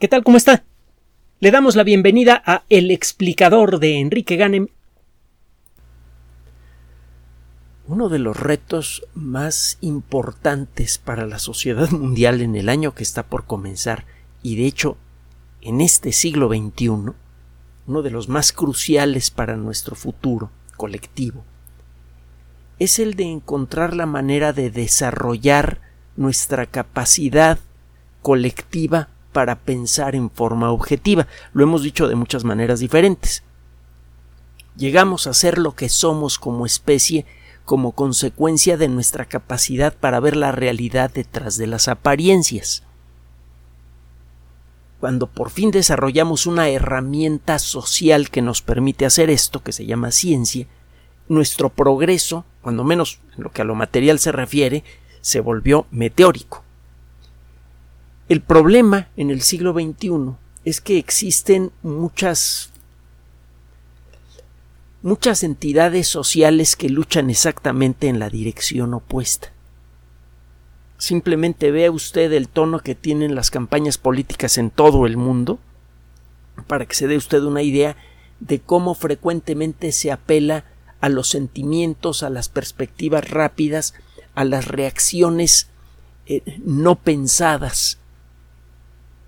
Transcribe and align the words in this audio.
¿Qué 0.00 0.08
tal? 0.08 0.24
¿Cómo 0.24 0.36
está? 0.36 0.64
Le 1.38 1.52
damos 1.52 1.76
la 1.76 1.84
bienvenida 1.84 2.42
a 2.44 2.64
El 2.68 2.90
explicador 2.90 3.78
de 3.78 4.00
Enrique 4.00 4.34
Ganem. 4.34 4.66
Uno 7.86 8.08
de 8.08 8.18
los 8.18 8.36
retos 8.36 9.06
más 9.14 9.78
importantes 9.80 10.98
para 10.98 11.26
la 11.26 11.38
sociedad 11.38 11.90
mundial 11.90 12.40
en 12.40 12.56
el 12.56 12.70
año 12.70 12.92
que 12.92 13.04
está 13.04 13.22
por 13.22 13.44
comenzar, 13.44 14.04
y 14.42 14.56
de 14.56 14.66
hecho 14.66 14.96
en 15.60 15.80
este 15.80 16.10
siglo 16.10 16.48
XXI, 16.48 16.88
uno 17.86 18.02
de 18.02 18.10
los 18.10 18.28
más 18.28 18.52
cruciales 18.52 19.30
para 19.30 19.56
nuestro 19.56 19.94
futuro 19.94 20.50
colectivo, 20.76 21.44
es 22.80 22.98
el 22.98 23.14
de 23.14 23.30
encontrar 23.30 23.94
la 23.94 24.06
manera 24.06 24.52
de 24.52 24.72
desarrollar 24.72 25.80
nuestra 26.16 26.66
capacidad 26.66 27.60
colectiva 28.22 29.13
para 29.34 29.56
pensar 29.56 30.14
en 30.14 30.30
forma 30.30 30.70
objetiva. 30.70 31.26
Lo 31.52 31.64
hemos 31.64 31.82
dicho 31.82 32.08
de 32.08 32.14
muchas 32.14 32.44
maneras 32.44 32.80
diferentes. 32.80 33.42
Llegamos 34.76 35.26
a 35.26 35.34
ser 35.34 35.58
lo 35.58 35.74
que 35.74 35.90
somos 35.90 36.38
como 36.38 36.64
especie 36.64 37.26
como 37.64 37.92
consecuencia 37.92 38.76
de 38.76 38.88
nuestra 38.88 39.24
capacidad 39.24 39.94
para 39.94 40.20
ver 40.20 40.36
la 40.36 40.52
realidad 40.52 41.10
detrás 41.12 41.56
de 41.56 41.66
las 41.66 41.88
apariencias. 41.88 42.82
Cuando 45.00 45.26
por 45.26 45.50
fin 45.50 45.70
desarrollamos 45.70 46.46
una 46.46 46.68
herramienta 46.68 47.58
social 47.58 48.30
que 48.30 48.42
nos 48.42 48.62
permite 48.62 49.06
hacer 49.06 49.30
esto, 49.30 49.62
que 49.62 49.72
se 49.72 49.86
llama 49.86 50.12
ciencia, 50.12 50.66
nuestro 51.28 51.70
progreso, 51.70 52.44
cuando 52.60 52.84
menos 52.84 53.18
en 53.36 53.44
lo 53.44 53.50
que 53.50 53.62
a 53.62 53.64
lo 53.64 53.74
material 53.74 54.18
se 54.18 54.32
refiere, 54.32 54.84
se 55.22 55.40
volvió 55.40 55.86
meteórico. 55.90 56.63
El 58.34 58.40
problema 58.40 59.10
en 59.16 59.30
el 59.30 59.42
siglo 59.42 59.74
XXI 59.74 60.34
es 60.64 60.80
que 60.80 60.98
existen 60.98 61.70
muchas 61.84 62.72
muchas 65.02 65.44
entidades 65.44 66.08
sociales 66.08 66.74
que 66.74 66.88
luchan 66.88 67.30
exactamente 67.30 68.08
en 68.08 68.18
la 68.18 68.30
dirección 68.30 68.92
opuesta. 68.92 69.52
Simplemente 70.98 71.70
vea 71.70 71.92
usted 71.92 72.32
el 72.32 72.48
tono 72.48 72.80
que 72.80 72.96
tienen 72.96 73.36
las 73.36 73.52
campañas 73.52 73.98
políticas 73.98 74.58
en 74.58 74.70
todo 74.70 75.06
el 75.06 75.16
mundo 75.16 75.60
para 76.66 76.86
que 76.86 76.96
se 76.96 77.06
dé 77.06 77.16
usted 77.16 77.40
una 77.42 77.62
idea 77.62 77.96
de 78.40 78.58
cómo 78.58 78.96
frecuentemente 78.96 79.92
se 79.92 80.10
apela 80.10 80.64
a 81.00 81.08
los 81.08 81.28
sentimientos, 81.28 82.24
a 82.24 82.30
las 82.30 82.48
perspectivas 82.48 83.30
rápidas, 83.30 83.94
a 84.34 84.42
las 84.42 84.66
reacciones 84.66 85.68
eh, 86.26 86.42
no 86.64 86.96
pensadas 86.96 88.00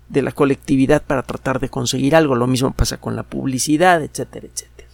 de 0.09 0.21
la 0.21 0.31
colectividad 0.31 1.03
para 1.03 1.23
tratar 1.23 1.59
de 1.59 1.69
conseguir 1.69 2.15
algo. 2.15 2.35
Lo 2.35 2.47
mismo 2.47 2.71
pasa 2.71 2.97
con 2.97 3.15
la 3.15 3.23
publicidad, 3.23 4.01
etcétera, 4.01 4.47
etcétera. 4.47 4.87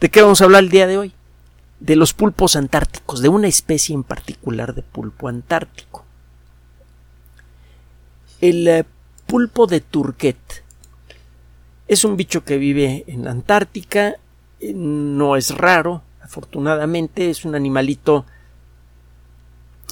¿De 0.00 0.10
qué 0.10 0.22
vamos 0.22 0.40
a 0.40 0.44
hablar 0.44 0.64
el 0.64 0.70
día 0.70 0.86
de 0.86 0.98
hoy? 0.98 1.12
De 1.80 1.96
los 1.96 2.12
pulpos 2.12 2.56
antárticos, 2.56 3.22
de 3.22 3.28
una 3.28 3.48
especie 3.48 3.94
en 3.94 4.04
particular 4.04 4.74
de 4.74 4.82
pulpo 4.82 5.28
antártico. 5.28 6.04
El 8.40 8.66
eh, 8.68 8.84
pulpo 9.26 9.66
de 9.66 9.80
Turquet 9.80 10.64
es 11.88 12.04
un 12.04 12.16
bicho 12.16 12.44
que 12.44 12.58
vive 12.58 13.04
en 13.06 13.24
la 13.24 13.30
Antártica, 13.30 14.16
eh, 14.60 14.72
no 14.74 15.36
es 15.36 15.50
raro, 15.56 16.02
afortunadamente 16.22 17.30
es 17.30 17.44
un 17.44 17.54
animalito 17.54 18.24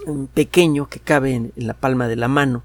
mm, 0.07 0.25
pequeño 0.27 0.89
que 0.89 1.01
cabe 1.01 1.35
en 1.35 1.53
la 1.57 1.75
palma 1.75 2.09
de 2.09 2.17
la 2.17 2.29
mano 2.29 2.63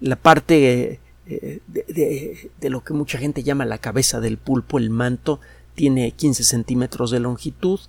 la 0.00 0.16
parte 0.16 1.00
eh, 1.26 1.60
de, 1.66 2.70
lo 2.70 2.84
que 2.84 2.92
mucha 2.92 3.18
gente 3.18 3.42
llama 3.42 3.64
la 3.64 3.78
cabeza 3.78 4.20
del 4.20 4.36
pulpo, 4.36 4.78
el 4.78 4.90
manto, 4.90 5.40
tiene 5.74 6.10
15 6.10 6.44
centímetros 6.44 7.10
de 7.10 7.20
longitud. 7.20 7.80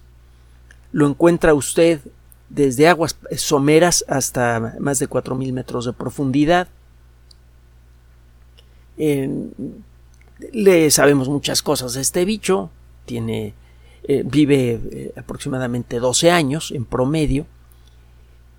Lo 0.91 1.07
encuentra 1.07 1.53
usted 1.53 1.99
desde 2.49 2.87
aguas 2.87 3.17
someras 3.35 4.05
hasta 4.07 4.75
más 4.79 4.99
de 4.99 5.09
4.000 5.09 5.51
metros 5.51 5.85
de 5.85 5.93
profundidad. 5.93 6.67
le 8.97 10.91
sabemos 10.91 11.27
muchas 11.27 11.61
cosas 11.61 11.93
de 11.93 12.01
este 12.01 12.23
bicho. 12.23 12.69
Tiene, 13.05 13.53
eh, 14.03 14.23
vive 14.25 14.79
eh, 14.91 15.13
aproximadamente 15.17 15.99
12 15.99 16.31
años 16.31 16.71
en 16.71 16.85
promedio. 16.85 17.45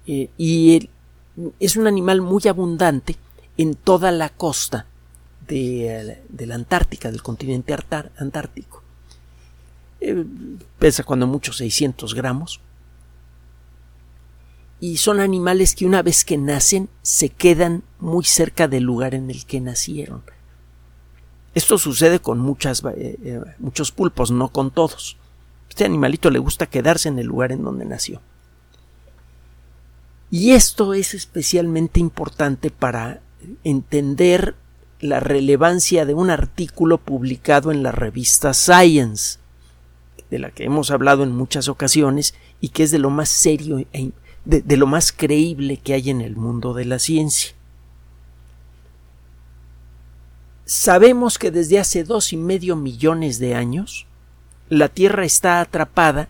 y 0.06 0.90
es 1.60 1.76
un 1.76 1.86
animal 1.86 2.20
muy 2.20 2.42
abundante 2.48 3.16
en 3.56 3.74
toda 3.74 4.12
la 4.12 4.28
costa 4.28 4.86
de, 5.46 6.22
la 6.46 6.54
Antártica, 6.54 7.10
del 7.10 7.22
continente 7.22 7.74
antártico. 8.16 8.82
Eh, 10.00 10.24
pesa 10.78 11.04
cuando 11.04 11.26
mucho 11.26 11.52
600 11.52 12.14
gramos. 12.14 12.60
Y 14.78 14.98
son 14.98 15.20
animales 15.20 15.74
que 15.74 15.86
una 15.86 16.02
vez 16.02 16.24
que 16.24 16.36
nacen 16.36 16.90
se 17.00 17.30
quedan 17.30 17.82
muy 17.98 18.24
cerca 18.24 18.68
del 18.68 18.84
lugar 18.84 19.14
en 19.14 19.30
el 19.30 19.46
que 19.46 19.60
nacieron. 19.60 20.22
Esto 21.54 21.78
sucede 21.78 22.20
con 22.20 22.38
muchas, 22.38 22.84
eh, 22.84 23.18
eh, 23.24 23.40
muchos 23.58 23.90
pulpos, 23.90 24.30
no 24.30 24.48
con 24.48 24.70
todos. 24.70 25.16
Este 25.70 25.86
animalito 25.86 26.30
le 26.30 26.38
gusta 26.38 26.66
quedarse 26.66 27.08
en 27.08 27.18
el 27.18 27.26
lugar 27.26 27.52
en 27.52 27.64
donde 27.64 27.86
nació. 27.86 28.20
Y 30.30 30.50
esto 30.50 30.92
es 30.92 31.14
especialmente 31.14 32.00
importante 32.00 32.70
para 32.70 33.22
entender 33.64 34.54
la 35.00 35.20
relevancia 35.20 36.06
de 36.06 36.14
un 36.14 36.30
artículo 36.30 36.98
publicado 36.98 37.70
en 37.70 37.82
la 37.82 37.92
revista 37.92 38.54
Science, 38.54 39.38
de 40.30 40.38
la 40.38 40.50
que 40.50 40.64
hemos 40.64 40.90
hablado 40.90 41.22
en 41.22 41.32
muchas 41.32 41.68
ocasiones 41.68 42.34
y 42.60 42.70
que 42.70 42.82
es 42.82 42.90
de 42.90 42.98
lo 42.98 43.10
más 43.10 43.28
serio, 43.28 43.84
e 43.92 44.10
de, 44.44 44.62
de 44.62 44.76
lo 44.76 44.86
más 44.86 45.12
creíble 45.12 45.76
que 45.76 45.94
hay 45.94 46.10
en 46.10 46.20
el 46.20 46.36
mundo 46.36 46.72
de 46.74 46.84
la 46.84 46.98
ciencia. 46.98 47.52
Sabemos 50.64 51.38
que 51.38 51.50
desde 51.50 51.78
hace 51.78 52.02
dos 52.02 52.32
y 52.32 52.36
medio 52.36 52.74
millones 52.74 53.38
de 53.38 53.54
años 53.54 54.06
la 54.68 54.88
Tierra 54.88 55.24
está 55.24 55.60
atrapada 55.60 56.28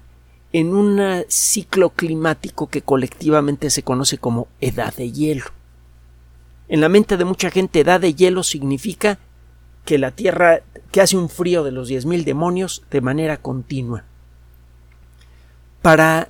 en 0.53 0.75
un 0.75 1.25
ciclo 1.29 1.91
climático 1.91 2.69
que 2.69 2.83
colectivamente 2.83 3.71
se 3.71 3.83
conoce 3.83 4.19
como 4.19 4.49
edad 4.61 4.95
de 4.95 5.11
hielo. 5.11 5.45
En 6.69 6.81
la 6.81 6.89
mente 6.89 7.17
de 7.17 7.25
mucha 7.25 7.51
gente, 7.51 7.81
edad 7.81 8.01
de 8.01 8.15
hielo 8.15 8.43
significa 8.43 9.19
que 9.85 9.99
la 9.99 10.11
Tierra, 10.11 10.63
que 10.91 11.01
hace 11.01 11.17
un 11.17 11.29
frío 11.29 11.63
de 11.63 11.71
los 11.71 11.89
diez 11.89 12.07
mil 12.07 12.25
demonios 12.25 12.83
de 12.91 13.01
manera 13.01 13.37
continua. 13.37 14.05
Para 15.81 16.29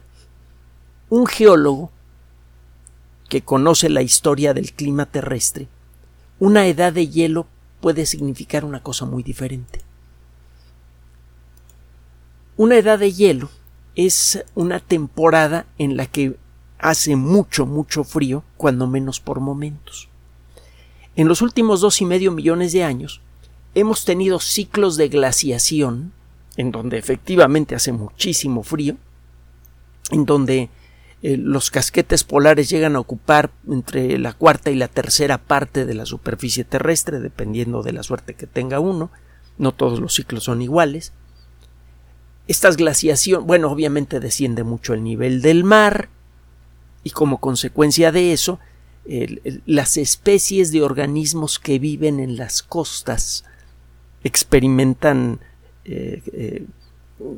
un 1.08 1.26
geólogo 1.26 1.90
que 3.30 3.40
conoce 3.40 3.88
la 3.88 4.02
historia 4.02 4.52
del 4.52 4.72
clima 4.72 5.06
terrestre, 5.06 5.68
una 6.38 6.66
edad 6.66 6.92
de 6.92 7.08
hielo 7.08 7.46
puede 7.80 8.04
significar 8.04 8.64
una 8.64 8.82
cosa 8.82 9.06
muy 9.06 9.22
diferente. 9.22 9.80
Una 12.58 12.76
edad 12.76 12.98
de 12.98 13.12
hielo 13.12 13.48
es 13.94 14.44
una 14.54 14.80
temporada 14.80 15.66
en 15.78 15.96
la 15.96 16.06
que 16.06 16.36
hace 16.78 17.16
mucho, 17.16 17.64
mucho 17.64 18.04
frío, 18.04 18.44
cuando 18.58 18.86
menos 18.86 19.20
por 19.20 19.40
momentos. 19.40 20.10
En 21.16 21.28
los 21.28 21.40
últimos 21.40 21.80
dos 21.80 22.02
y 22.02 22.04
medio 22.04 22.30
millones 22.30 22.72
de 22.72 22.84
años 22.84 23.22
hemos 23.74 24.04
tenido 24.04 24.38
ciclos 24.38 24.96
de 24.98 25.08
glaciación, 25.08 26.12
en 26.58 26.70
donde 26.70 26.98
efectivamente 26.98 27.74
hace 27.74 27.92
muchísimo 27.92 28.62
frío, 28.62 28.96
en 30.10 30.26
donde 30.26 30.68
eh, 31.22 31.38
los 31.38 31.70
casquetes 31.70 32.22
polares 32.22 32.68
llegan 32.68 32.96
a 32.96 33.00
ocupar 33.00 33.50
entre 33.68 34.18
la 34.18 34.34
cuarta 34.34 34.70
y 34.70 34.74
la 34.74 34.88
tercera 34.88 35.38
parte 35.38 35.86
de 35.86 35.94
la 35.94 36.04
superficie 36.04 36.64
terrestre, 36.64 37.18
dependiendo 37.18 37.82
de 37.82 37.92
la 37.92 38.02
suerte 38.02 38.34
que 38.34 38.46
tenga 38.46 38.78
uno. 38.78 39.10
No 39.56 39.72
todos 39.72 40.00
los 40.00 40.14
ciclos 40.14 40.44
son 40.44 40.60
iguales. 40.60 41.12
Estas 42.46 42.76
glaciación, 42.76 43.46
bueno, 43.46 43.70
obviamente 43.70 44.20
desciende 44.20 44.64
mucho 44.64 44.92
el 44.92 45.02
nivel 45.02 45.40
del 45.40 45.64
mar 45.64 46.10
y 47.02 47.10
como 47.10 47.40
consecuencia 47.40 48.12
de 48.12 48.32
eso 48.34 48.60
las 49.66 49.96
especies 49.96 50.72
de 50.72 50.82
organismos 50.82 51.58
que 51.58 51.78
viven 51.78 52.18
en 52.20 52.36
las 52.36 52.62
costas 52.62 53.44
experimentan 54.24 55.38
eh, 55.84 56.22
eh, 56.32 56.66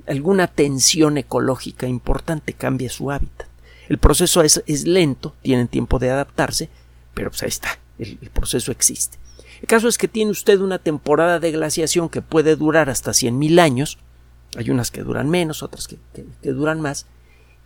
alguna 0.07 0.47
tensión 0.47 1.19
ecológica 1.19 1.87
importante, 1.87 2.55
cambia 2.55 2.89
su 2.89 3.11
hábitat. 3.11 3.47
El 3.89 3.99
proceso 3.99 4.43
es, 4.43 4.87
lento, 4.87 5.35
tienen 5.43 5.69
tiempo 5.69 5.99
de 5.99 6.11
adaptarse, 6.11 6.69
pero 7.15 7.31
pues 7.31 7.43
ahí 7.43 7.49
está, 7.49 7.79
el, 7.99 8.17
proceso 8.33 8.73
existe. 8.73 9.19
El 9.61 9.69
caso 9.69 9.89
es 9.89 9.99
que 9.99 10.09
tiene 10.09 10.31
usted 10.31 10.61
una 10.61 10.79
temporada 10.79 11.41
de 11.41 11.53
glaciación 11.53 12.09
que 12.09 12.23
puede 12.23 12.57
durar 12.57 12.91
hasta 12.91 13.13
100.000 13.13 13.61
años, 13.61 13.99
hay 14.57 14.71
unas 14.71 14.91
que 14.91 15.03
duran 15.03 15.29
menos, 15.29 15.63
otras 15.63 15.89
que 15.89 15.99
duran 16.43 16.81
más, 16.81 17.07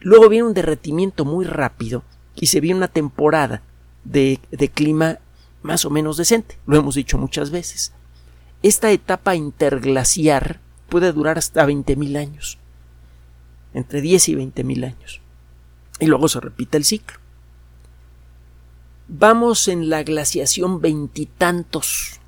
luego 0.00 0.28
viene 0.28 0.48
un 0.48 0.54
derretimiento 0.54 1.24
muy 1.24 1.44
rápido 1.44 2.02
y 2.34 2.46
se 2.46 2.60
viene 2.60 2.78
una 2.78 2.88
temporada 2.88 3.62
de, 4.04 4.40
clima 4.74 5.18
más 5.62 5.84
o 5.84 5.90
menos 5.90 6.16
decente, 6.16 6.58
lo 6.66 6.76
hemos 6.76 6.94
dicho 6.94 7.18
muchas 7.18 7.50
veces. 7.50 7.92
Esta 8.62 8.90
etapa 8.90 9.34
interglaciar 9.34 10.60
puede 10.88 11.12
durar 11.12 11.38
hasta 11.38 11.66
20.000 11.66 12.16
años, 12.18 12.58
entre 13.74 14.00
10 14.00 14.28
y 14.28 14.34
20.000 14.34 14.84
años, 14.84 15.20
y 16.00 16.06
luego 16.06 16.28
se 16.28 16.40
repite 16.40 16.76
el 16.76 16.84
ciclo. 16.84 17.18
Vamos 19.08 19.68
en 19.68 19.90
la 19.90 20.02
glaciación 20.02 20.80
veintitantos. 20.80 22.20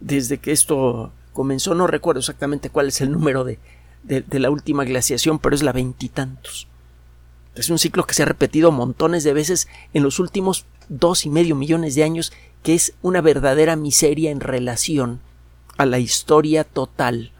Desde 0.00 0.38
que 0.38 0.52
esto 0.52 1.12
comenzó, 1.32 1.74
no 1.74 1.86
recuerdo 1.86 2.20
exactamente 2.20 2.70
cuál 2.70 2.88
es 2.88 3.00
el 3.00 3.10
número 3.10 3.42
de, 3.42 3.58
de, 4.04 4.38
la 4.38 4.50
última 4.50 4.84
glaciación, 4.84 5.38
pero 5.38 5.54
es 5.54 5.62
la 5.62 5.72
veintitantos. 5.72 6.68
Es 7.54 7.70
un 7.70 7.78
ciclo 7.78 8.04
que 8.04 8.14
se 8.14 8.22
ha 8.22 8.26
repetido 8.26 8.72
montones 8.72 9.22
de 9.24 9.32
veces 9.32 9.68
en 9.92 10.02
los 10.02 10.18
últimos 10.18 10.66
dos 10.88 11.24
y 11.24 11.30
medio 11.30 11.54
millones 11.54 11.94
de 11.94 12.04
años, 12.04 12.32
que 12.62 12.74
es 12.74 12.94
una 13.02 13.20
verdadera 13.20 13.76
miseria 13.76 14.30
en 14.30 14.40
relación 14.40 15.20
a 15.76 15.86
la 15.86 15.98
historia 15.98 16.64
total 16.64 17.32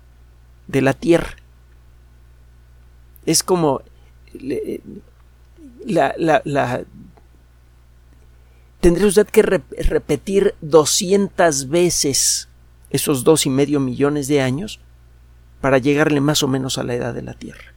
de 0.69 0.83
la 0.83 0.93
Tierra. 0.93 1.37
Es 3.27 3.43
como 3.43 3.83
la, 5.85 6.15
la, 6.17 6.43
la 6.45 6.85
tendría 8.81 9.07
usted 9.07 9.27
que 9.27 9.43
repetir 9.43 10.55
doscientas 10.61 11.69
veces 11.69 12.49
esos 12.91 13.25
dos 13.25 13.47
y 13.47 13.51
medio 13.51 13.81
millones 13.81 14.29
de 14.29 14.41
años 14.41 14.81
para 15.61 15.79
llegarle 15.79 16.21
más 16.21 16.43
o 16.43 16.49
menos 16.49 16.79
a 16.79 16.85
la 16.85 16.95
edad 16.95 17.15
de 17.15 17.23
la 17.23 17.35
Tierra. 17.35 17.74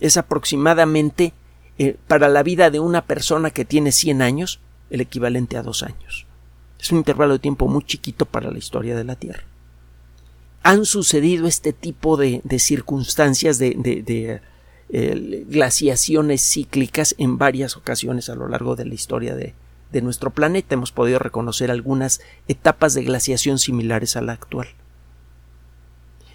Es 0.00 0.16
aproximadamente 0.16 1.32
eh, 1.78 1.96
para 2.06 2.28
la 2.28 2.42
vida 2.42 2.70
de 2.70 2.80
una 2.80 3.04
persona 3.04 3.50
que 3.50 3.64
tiene 3.64 3.92
100 3.92 4.22
años 4.22 4.60
el 4.90 5.00
equivalente 5.00 5.56
a 5.56 5.62
dos 5.62 5.82
años. 5.82 6.26
Es 6.78 6.92
un 6.92 6.98
intervalo 6.98 7.34
de 7.34 7.38
tiempo 7.38 7.66
muy 7.66 7.82
chiquito 7.84 8.26
para 8.26 8.50
la 8.50 8.58
historia 8.58 8.96
de 8.96 9.04
la 9.04 9.16
Tierra. 9.16 9.44
Han 10.62 10.84
sucedido 10.84 11.46
este 11.46 11.72
tipo 11.72 12.16
de, 12.16 12.42
circunstancias 12.58 13.58
de, 13.58 13.74
de 13.74 14.40
eh, 14.90 15.44
glaciaciones 15.48 16.42
cíclicas 16.42 17.14
en 17.18 17.38
varias 17.38 17.76
ocasiones 17.76 18.28
a 18.28 18.34
lo 18.34 18.48
largo 18.48 18.76
de 18.76 18.84
la 18.84 18.94
historia 18.94 19.34
de, 19.34 19.54
de 19.92 20.02
nuestro 20.02 20.30
planeta. 20.30 20.74
Hemos 20.74 20.92
podido 20.92 21.18
reconocer 21.18 21.70
algunas 21.70 22.20
etapas 22.48 22.94
de 22.94 23.04
glaciación 23.04 23.58
similares 23.58 24.16
a 24.16 24.22
la 24.22 24.32
actual 24.32 24.68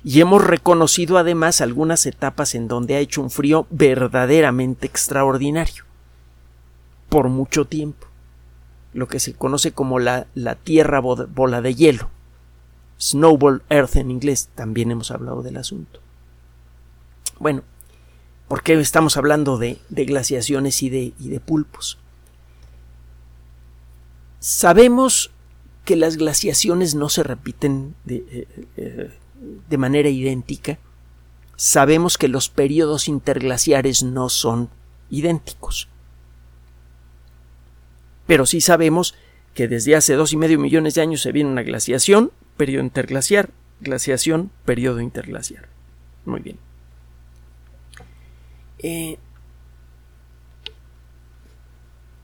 y 0.03 0.21
hemos 0.21 0.43
reconocido 0.43 1.17
además 1.17 1.61
algunas 1.61 2.05
etapas 2.05 2.55
en 2.55 2.67
donde 2.67 2.95
ha 2.95 2.99
hecho 2.99 3.21
un 3.21 3.29
frío 3.29 3.67
verdaderamente 3.69 4.87
extraordinario. 4.87 5.83
Por 7.09 7.29
mucho 7.29 7.65
tiempo. 7.65 8.07
Lo 8.93 9.07
que 9.07 9.19
se 9.19 9.33
conoce 9.33 9.71
como 9.71 9.99
la, 9.99 10.27
la 10.35 10.55
tierra 10.55 10.99
bola 10.99 11.61
de 11.61 11.75
hielo. 11.75 12.09
Snowball 12.99 13.63
earth 13.69 13.95
en 13.95 14.11
inglés 14.11 14.49
también 14.55 14.91
hemos 14.91 15.11
hablado 15.11 15.41
del 15.41 15.57
asunto. 15.57 15.99
Bueno 17.39 17.63
¿por 18.47 18.63
qué 18.63 18.73
estamos 18.73 19.15
hablando 19.15 19.57
de, 19.57 19.77
de 19.89 20.05
glaciaciones 20.05 20.81
y 20.81 20.89
de, 20.89 21.13
y 21.19 21.29
de 21.29 21.39
pulpos? 21.39 21.99
sabemos 24.39 25.31
que 25.85 25.95
las 25.95 26.17
glaciaciones 26.17 26.95
no 26.95 27.09
se 27.09 27.23
repiten 27.23 27.95
eh, 28.07 28.47
eh, 28.77 29.11
de 29.39 29.77
manera 29.77 30.09
idéntica, 30.09 30.79
sabemos 31.55 32.17
que 32.17 32.27
los 32.27 32.49
periodos 32.49 33.07
interglaciares 33.07 34.03
no 34.03 34.29
son 34.29 34.69
idénticos. 35.09 35.87
Pero 38.27 38.45
sí 38.45 38.61
sabemos 38.61 39.15
que 39.53 39.67
desde 39.67 39.95
hace 39.95 40.13
dos 40.13 40.33
y 40.33 40.37
medio 40.37 40.59
millones 40.59 40.95
de 40.95 41.01
años 41.01 41.21
se 41.21 41.31
viene 41.31 41.49
una 41.49 41.63
glaciación, 41.63 42.31
periodo 42.57 42.83
interglaciar, 42.83 43.49
glaciación, 43.81 44.51
periodo 44.65 45.01
interglaciar. 45.01 45.67
Muy 46.25 46.41
bien. 46.41 46.57
Eh, 48.79 49.17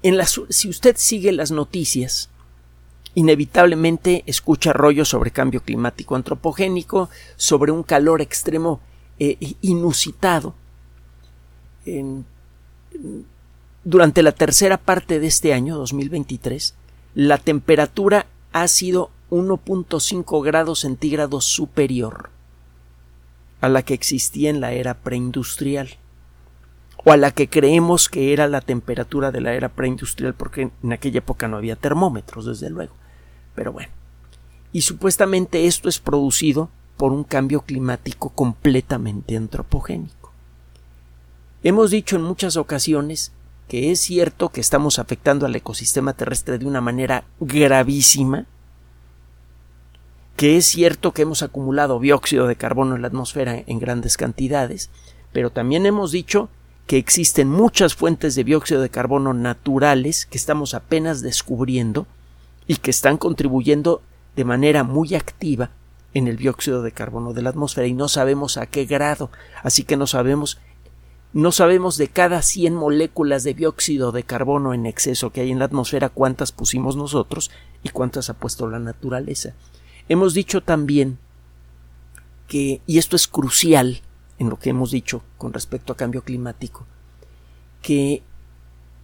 en 0.04 0.20
si 0.50 0.70
usted 0.70 0.96
sigue 0.98 1.32
las 1.32 1.52
noticias, 1.52 2.30
inevitablemente 3.16 4.24
escucha 4.28 4.74
rollos 4.74 5.10
sobre 5.10 5.32
cambio 5.32 5.62
climático 5.62 6.16
antropogénico, 6.16 7.10
sobre 7.38 7.72
un 7.72 7.82
calor 7.82 8.22
extremo 8.22 8.82
eh, 9.18 9.56
inusitado. 9.62 10.54
durante 13.84 14.24
la 14.24 14.32
tercera 14.32 14.78
parte 14.78 15.20
de 15.20 15.28
este 15.28 15.54
año, 15.54 15.78
2023, 15.78 16.76
la 17.14 17.38
temperatura 17.38 18.26
ha 18.52 18.68
sido 18.68 19.12
1.5 19.32 20.44
grados 20.44 20.82
centígrados 20.82 21.46
superior 21.46 22.30
a 23.62 23.70
la 23.70 23.84
que 23.84 23.94
existía 23.94 24.50
en 24.50 24.60
la 24.60 24.74
era 24.74 24.96
preindustrial 24.96 25.98
o 27.04 27.12
a 27.12 27.18
la 27.18 27.32
que 27.32 27.48
creemos 27.48 28.10
que 28.10 28.34
era 28.34 28.48
la 28.48 28.62
temperatura 28.62 29.32
de 29.32 29.42
la 29.42 29.54
era 29.54 29.70
preindustrial 29.70 30.34
porque 30.34 30.72
en 30.84 30.94
aquella 30.94 31.20
época 31.20 31.48
no 31.48 31.58
había 31.58 31.76
termómetros, 31.76 32.46
desde 32.46 32.70
luego. 32.70 32.94
Pero 33.56 33.72
bueno. 33.72 33.92
Y 34.72 34.82
supuestamente 34.82 35.68
esto 35.68 35.90
es 35.90 36.00
producido 36.00 36.70
por 36.98 37.12
un 37.12 37.24
cambio 37.24 37.62
climático 37.62 38.30
completamente 38.30 39.36
antropogénico. 39.36 40.32
Hemos 41.64 41.92
dicho 41.92 42.16
en 42.16 42.22
muchas 42.22 42.58
ocasiones 42.58 43.32
que 43.68 43.92
es 43.92 44.00
cierto 44.00 44.50
que 44.50 44.62
estamos 44.62 45.00
afectando 45.00 45.46
al 45.46 45.56
ecosistema 45.56 46.14
terrestre 46.14 46.60
de 46.60 46.66
una 46.66 46.82
manera 46.82 47.24
gravísima, 47.40 48.46
que 50.36 50.58
es 50.58 50.66
cierto 50.66 51.14
que 51.14 51.24
hemos 51.24 51.42
acumulado 51.42 52.00
dióxido 52.00 52.46
de 52.46 52.56
carbono 52.56 52.96
en 52.96 53.02
la 53.02 53.08
atmósfera 53.08 53.64
en 53.66 53.80
grandes 53.80 54.18
cantidades, 54.18 54.90
pero 55.32 55.50
también 55.50 55.86
hemos 55.86 56.12
dicho 56.12 56.50
que 56.88 56.98
existen 56.98 57.50
muchas 57.50 57.96
fuentes 57.96 58.36
de 58.36 58.44
dióxido 58.44 58.82
de 58.82 58.90
carbono 58.90 59.34
naturales 59.34 60.28
que 60.28 60.38
estamos 60.38 60.74
apenas 60.74 61.22
descubriendo 61.22 62.06
y 62.68 62.78
que 62.78 62.92
están 62.92 63.18
contribuyendo 63.18 64.02
de 64.36 64.46
manera 64.46 64.84
muy 64.84 65.16
activa 65.16 65.72
en 66.14 66.28
el 66.28 66.38
dióxido 66.38 66.82
de 66.82 66.92
carbono 66.92 67.34
de 67.34 67.42
la 67.42 67.50
atmósfera 67.50 67.88
y 67.88 67.94
no 67.94 68.08
sabemos 68.08 68.58
a 68.58 68.66
qué 68.66 68.86
grado, 68.86 69.30
así 69.64 69.84
que 69.84 69.98
no 69.98 70.08
sabemos 70.08 70.60
no 71.34 71.52
sabemos 71.52 71.98
de 71.98 72.08
cada 72.08 72.42
100 72.42 72.74
moléculas 72.74 73.44
de 73.44 73.54
dióxido 73.54 74.14
de 74.14 74.24
carbono 74.24 74.74
en 74.74 74.86
exceso 74.86 75.32
que 75.32 75.42
hay 75.42 75.52
en 75.52 75.60
la 75.60 75.66
atmósfera 75.66 76.08
cuántas 76.08 76.54
pusimos 76.54 76.96
nosotros 76.96 77.52
y 77.84 77.90
cuántas 77.90 78.30
ha 78.30 78.36
puesto 78.36 78.70
la 78.70 78.80
naturaleza. 78.80 79.54
Hemos 80.08 80.34
dicho 80.34 80.62
también 80.62 81.18
que, 82.48 82.80
y 82.88 83.00
esto 83.00 83.18
es 83.18 83.28
crucial 83.28 84.00
en 84.40 84.50
lo 84.50 84.58
que 84.58 84.70
hemos 84.70 84.92
dicho 84.92 85.24
con 85.38 85.52
respecto 85.52 85.92
a 85.92 85.98
cambio 85.98 86.24
climático, 86.24 86.86
que 87.82 88.24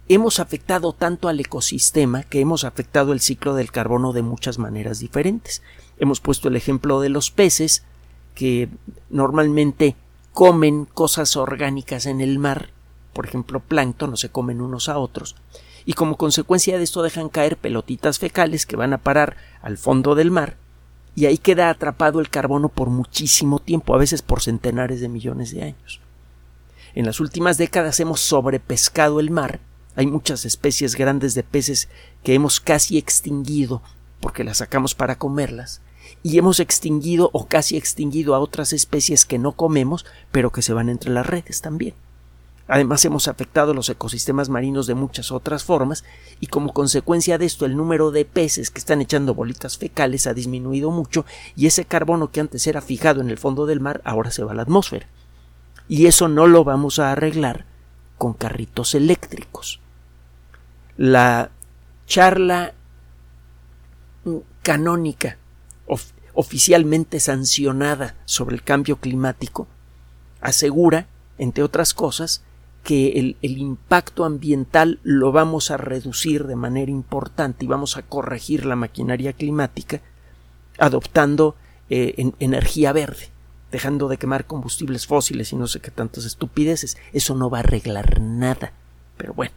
hemos 0.08 0.40
afectado 0.40 0.92
tanto 0.92 1.28
al 1.28 1.40
ecosistema 1.40 2.22
que 2.24 2.40
hemos 2.40 2.64
afectado 2.64 3.12
el 3.12 3.20
ciclo 3.20 3.54
del 3.54 3.70
carbono 3.70 4.12
de 4.12 4.22
muchas 4.22 4.58
maneras 4.58 4.98
diferentes. 4.98 5.62
Hemos 5.98 6.20
puesto 6.20 6.48
el 6.48 6.56
ejemplo 6.56 7.00
de 7.00 7.08
los 7.08 7.30
peces 7.30 7.84
que 8.34 8.68
normalmente 9.10 9.96
comen 10.32 10.86
cosas 10.86 11.36
orgánicas 11.36 12.06
en 12.06 12.20
el 12.20 12.38
mar, 12.38 12.70
por 13.12 13.26
ejemplo 13.26 13.60
plancton, 13.60 14.10
no 14.10 14.16
se 14.16 14.30
comen 14.30 14.60
unos 14.60 14.88
a 14.88 14.98
otros, 14.98 15.36
y 15.84 15.92
como 15.92 16.16
consecuencia 16.16 16.78
de 16.78 16.84
esto 16.84 17.02
dejan 17.02 17.28
caer 17.28 17.56
pelotitas 17.56 18.18
fecales 18.18 18.66
que 18.66 18.76
van 18.76 18.92
a 18.92 18.98
parar 18.98 19.36
al 19.60 19.76
fondo 19.76 20.14
del 20.14 20.30
mar 20.30 20.56
y 21.14 21.26
ahí 21.26 21.36
queda 21.36 21.68
atrapado 21.68 22.20
el 22.20 22.30
carbono 22.30 22.68
por 22.68 22.88
muchísimo 22.88 23.58
tiempo, 23.58 23.94
a 23.94 23.98
veces 23.98 24.22
por 24.22 24.40
centenares 24.40 25.00
de 25.00 25.08
millones 25.08 25.50
de 25.52 25.62
años. 25.62 26.00
En 26.94 27.04
las 27.06 27.20
últimas 27.20 27.58
décadas 27.58 28.00
hemos 28.00 28.20
sobrepescado 28.20 29.20
el 29.20 29.30
mar 29.30 29.60
hay 29.94 30.06
muchas 30.06 30.44
especies 30.44 30.96
grandes 30.96 31.34
de 31.34 31.42
peces 31.42 31.88
que 32.22 32.34
hemos 32.34 32.60
casi 32.60 32.98
extinguido 32.98 33.82
porque 34.20 34.44
las 34.44 34.58
sacamos 34.58 34.94
para 34.94 35.16
comerlas 35.16 35.82
y 36.22 36.38
hemos 36.38 36.60
extinguido 36.60 37.30
o 37.32 37.46
casi 37.46 37.76
extinguido 37.76 38.34
a 38.34 38.38
otras 38.38 38.72
especies 38.72 39.26
que 39.26 39.38
no 39.38 39.52
comemos 39.52 40.06
pero 40.30 40.50
que 40.50 40.62
se 40.62 40.72
van 40.72 40.88
entre 40.88 41.10
las 41.10 41.26
redes 41.26 41.60
también. 41.60 41.94
Además 42.68 43.04
hemos 43.04 43.28
afectado 43.28 43.74
los 43.74 43.88
ecosistemas 43.90 44.48
marinos 44.48 44.86
de 44.86 44.94
muchas 44.94 45.30
otras 45.30 45.64
formas 45.64 46.04
y 46.40 46.46
como 46.46 46.72
consecuencia 46.72 47.36
de 47.36 47.44
esto 47.44 47.66
el 47.66 47.76
número 47.76 48.12
de 48.12 48.24
peces 48.24 48.70
que 48.70 48.78
están 48.78 49.02
echando 49.02 49.34
bolitas 49.34 49.76
fecales 49.76 50.26
ha 50.26 50.32
disminuido 50.32 50.90
mucho 50.90 51.26
y 51.54 51.66
ese 51.66 51.84
carbono 51.84 52.30
que 52.30 52.40
antes 52.40 52.66
era 52.66 52.80
fijado 52.80 53.20
en 53.20 53.28
el 53.28 53.36
fondo 53.36 53.66
del 53.66 53.80
mar 53.80 54.00
ahora 54.04 54.30
se 54.30 54.44
va 54.44 54.52
a 54.52 54.54
la 54.54 54.62
atmósfera. 54.62 55.06
Y 55.88 56.06
eso 56.06 56.28
no 56.28 56.46
lo 56.46 56.64
vamos 56.64 56.98
a 56.98 57.12
arreglar 57.12 57.66
con 58.22 58.34
carritos 58.34 58.94
eléctricos. 58.94 59.80
La 60.96 61.50
charla 62.06 62.72
canónica 64.62 65.38
oficialmente 66.32 67.18
sancionada 67.18 68.14
sobre 68.24 68.54
el 68.54 68.62
cambio 68.62 69.00
climático 69.00 69.66
asegura, 70.40 71.08
entre 71.36 71.64
otras 71.64 71.94
cosas, 71.94 72.44
que 72.84 73.34
el, 73.42 73.58
impacto 73.58 74.24
ambiental 74.24 75.00
lo 75.02 75.32
vamos 75.32 75.72
a 75.72 75.76
reducir 75.76 76.46
de 76.46 76.54
manera 76.54 76.92
importante 76.92 77.64
y 77.64 77.68
vamos 77.68 77.96
a 77.96 78.02
corregir 78.02 78.66
la 78.66 78.76
maquinaria 78.76 79.32
climática 79.32 80.00
adoptando 80.78 81.56
eh, 81.90 82.30
energía 82.38 82.92
verde, 82.92 83.31
dejando 83.72 84.08
de 84.08 84.18
quemar 84.18 84.46
combustibles 84.46 85.06
fósiles 85.06 85.52
y 85.52 85.56
no 85.56 85.66
sé 85.66 85.80
qué 85.80 85.90
tantas 85.90 86.24
estupideces. 86.24 86.96
Eso 87.12 87.34
no 87.34 87.50
va 87.50 87.58
a 87.58 87.60
arreglar 87.60 88.20
nada. 88.20 88.72
Pero 89.16 89.34
bueno, 89.34 89.54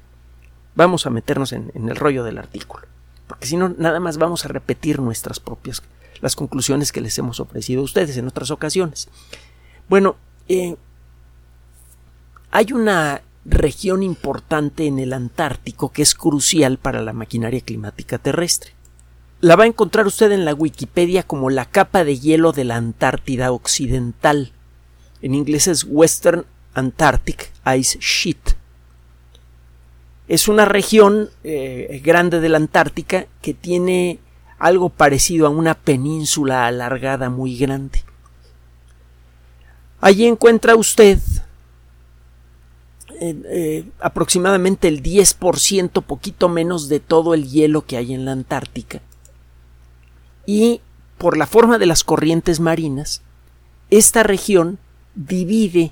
vamos 0.74 1.06
a 1.06 1.12
meternos 1.12 1.52
en, 1.52 1.72
el 1.76 1.96
rollo 1.96 2.24
del 2.24 2.40
artículo, 2.40 2.88
porque 3.28 3.46
si 3.46 3.58
no, 3.58 3.70
nada 3.70 4.00
más 4.00 4.18
vamos 4.18 4.46
a 4.46 4.48
repetir 4.48 5.00
nuestras 5.00 5.40
propias 5.40 5.84
las 6.22 6.36
conclusiones 6.36 6.94
que 6.94 7.02
les 7.02 7.18
hemos 7.20 7.42
ofrecido 7.42 7.82
a 7.82 7.84
ustedes 7.84 8.16
en 8.18 8.28
otras 8.28 8.50
ocasiones. 8.50 9.10
Bueno, 9.90 10.16
eh, 10.48 10.78
hay 12.52 12.72
una 12.72 13.22
región 13.44 14.02
importante 14.02 14.88
en 14.88 14.98
el 14.98 15.12
Antártico 15.12 15.92
que 15.92 16.02
es 16.02 16.16
crucial 16.16 16.78
para 16.78 17.02
la 17.02 17.12
maquinaria 17.12 17.60
climática 17.60 18.18
terrestre. 18.18 18.72
La 19.42 19.56
va 19.56 19.66
a 19.66 19.68
encontrar 19.68 20.08
usted 20.08 20.32
en 20.32 20.46
la 20.46 20.54
Wikipedia 20.54 21.24
como 21.24 21.50
la 21.50 21.66
capa 21.66 22.04
de 22.04 22.18
hielo 22.18 22.54
de 22.54 22.64
la 22.64 22.78
Antártida 22.78 23.52
Occidental. 23.52 24.54
En 25.22 25.36
inglés 25.36 25.68
es 25.68 25.86
Western 25.88 26.46
Antarctic 26.74 27.52
Ice 27.78 28.00
Sheet. 28.00 28.56
Es 30.28 30.48
una 30.48 30.66
región 30.66 31.30
eh, 31.44 32.02
grande 32.04 32.40
de 32.40 32.50
la 32.50 32.58
Antártica 32.58 33.28
que 33.42 33.54
tiene 33.54 34.20
algo 34.58 34.90
parecido 34.90 35.48
a 35.48 35.50
una 35.50 35.76
península 35.76 36.66
alargada 36.66 37.30
muy 37.30 37.58
grande. 37.58 38.04
Allí 40.00 40.26
encuentra 40.26 40.76
usted 40.76 41.20
eh, 43.20 43.86
aproximadamente 44.00 44.88
el 44.88 45.04
10%, 45.04 46.02
poquito 46.04 46.50
menos 46.50 46.90
de 46.90 47.00
todo 47.00 47.34
el 47.34 47.50
hielo 47.50 47.86
que 47.86 47.98
hay 47.98 48.14
en 48.14 48.26
la 48.26 48.32
Antártica. 48.32 49.02
Y 50.46 50.82
por 51.18 51.38
la 51.38 51.48
forma 51.48 51.78
de 51.78 51.86
las 51.86 52.04
corrientes 52.04 52.60
marinas, 52.60 53.22
esta 53.90 54.24
región 54.24 54.80
divide 55.16 55.92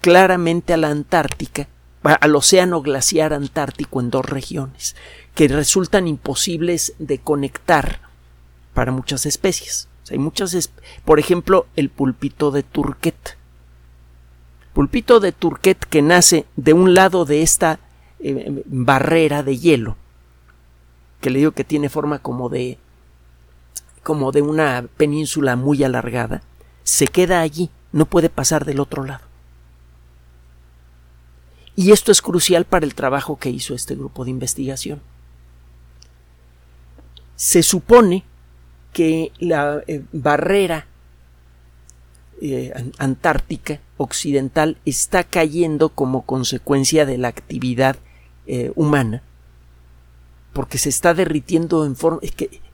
claramente 0.00 0.72
a 0.72 0.76
la 0.76 0.90
Antártica, 0.90 1.68
al 2.02 2.36
océano 2.36 2.82
glaciar 2.82 3.32
antártico 3.32 4.00
en 4.00 4.10
dos 4.10 4.24
regiones, 4.24 4.94
que 5.34 5.48
resultan 5.48 6.06
imposibles 6.06 6.94
de 6.98 7.18
conectar 7.18 8.00
para 8.74 8.92
muchas 8.92 9.26
especies. 9.26 9.88
hay 10.10 10.18
muchas, 10.18 10.70
por 11.04 11.18
ejemplo, 11.18 11.66
el 11.74 11.90
pulpito 11.90 12.52
de 12.52 12.62
Turquet 12.62 13.36
pulpito 14.76 15.20
de 15.20 15.32
Turquet 15.32 15.86
que 15.86 16.02
nace 16.02 16.44
de 16.56 16.74
un 16.74 16.92
lado 16.92 17.24
de 17.24 17.40
esta 17.40 17.80
eh, 18.20 18.62
barrera 18.66 19.42
de 19.42 19.56
hielo, 19.56 19.96
que 21.22 21.30
le 21.30 21.38
digo 21.38 21.52
que 21.52 21.64
tiene 21.64 21.88
forma 21.88 22.18
como 22.18 22.50
de 22.50 22.76
como 24.06 24.30
de 24.30 24.40
una 24.40 24.86
península 24.96 25.56
muy 25.56 25.82
alargada, 25.82 26.40
se 26.84 27.08
queda 27.08 27.40
allí, 27.40 27.70
no 27.90 28.06
puede 28.06 28.30
pasar 28.30 28.64
del 28.64 28.78
otro 28.78 29.02
lado. 29.02 29.24
Y 31.74 31.90
esto 31.90 32.12
es 32.12 32.22
crucial 32.22 32.66
para 32.66 32.86
el 32.86 32.94
trabajo 32.94 33.36
que 33.36 33.50
hizo 33.50 33.74
este 33.74 33.96
grupo 33.96 34.24
de 34.24 34.30
investigación. 34.30 35.00
Se 37.34 37.64
supone 37.64 38.22
que 38.92 39.32
la 39.40 39.82
eh, 39.88 40.04
barrera 40.12 40.86
eh, 42.40 42.72
antártica 42.98 43.80
occidental 43.96 44.78
está 44.84 45.24
cayendo 45.24 45.88
como 45.88 46.22
consecuencia 46.22 47.06
de 47.06 47.18
la 47.18 47.26
actividad 47.26 47.96
eh, 48.46 48.70
humana 48.76 49.24
porque 50.56 50.78
se 50.78 50.88
está 50.88 51.12
derritiendo 51.12 51.84
en, 51.84 51.94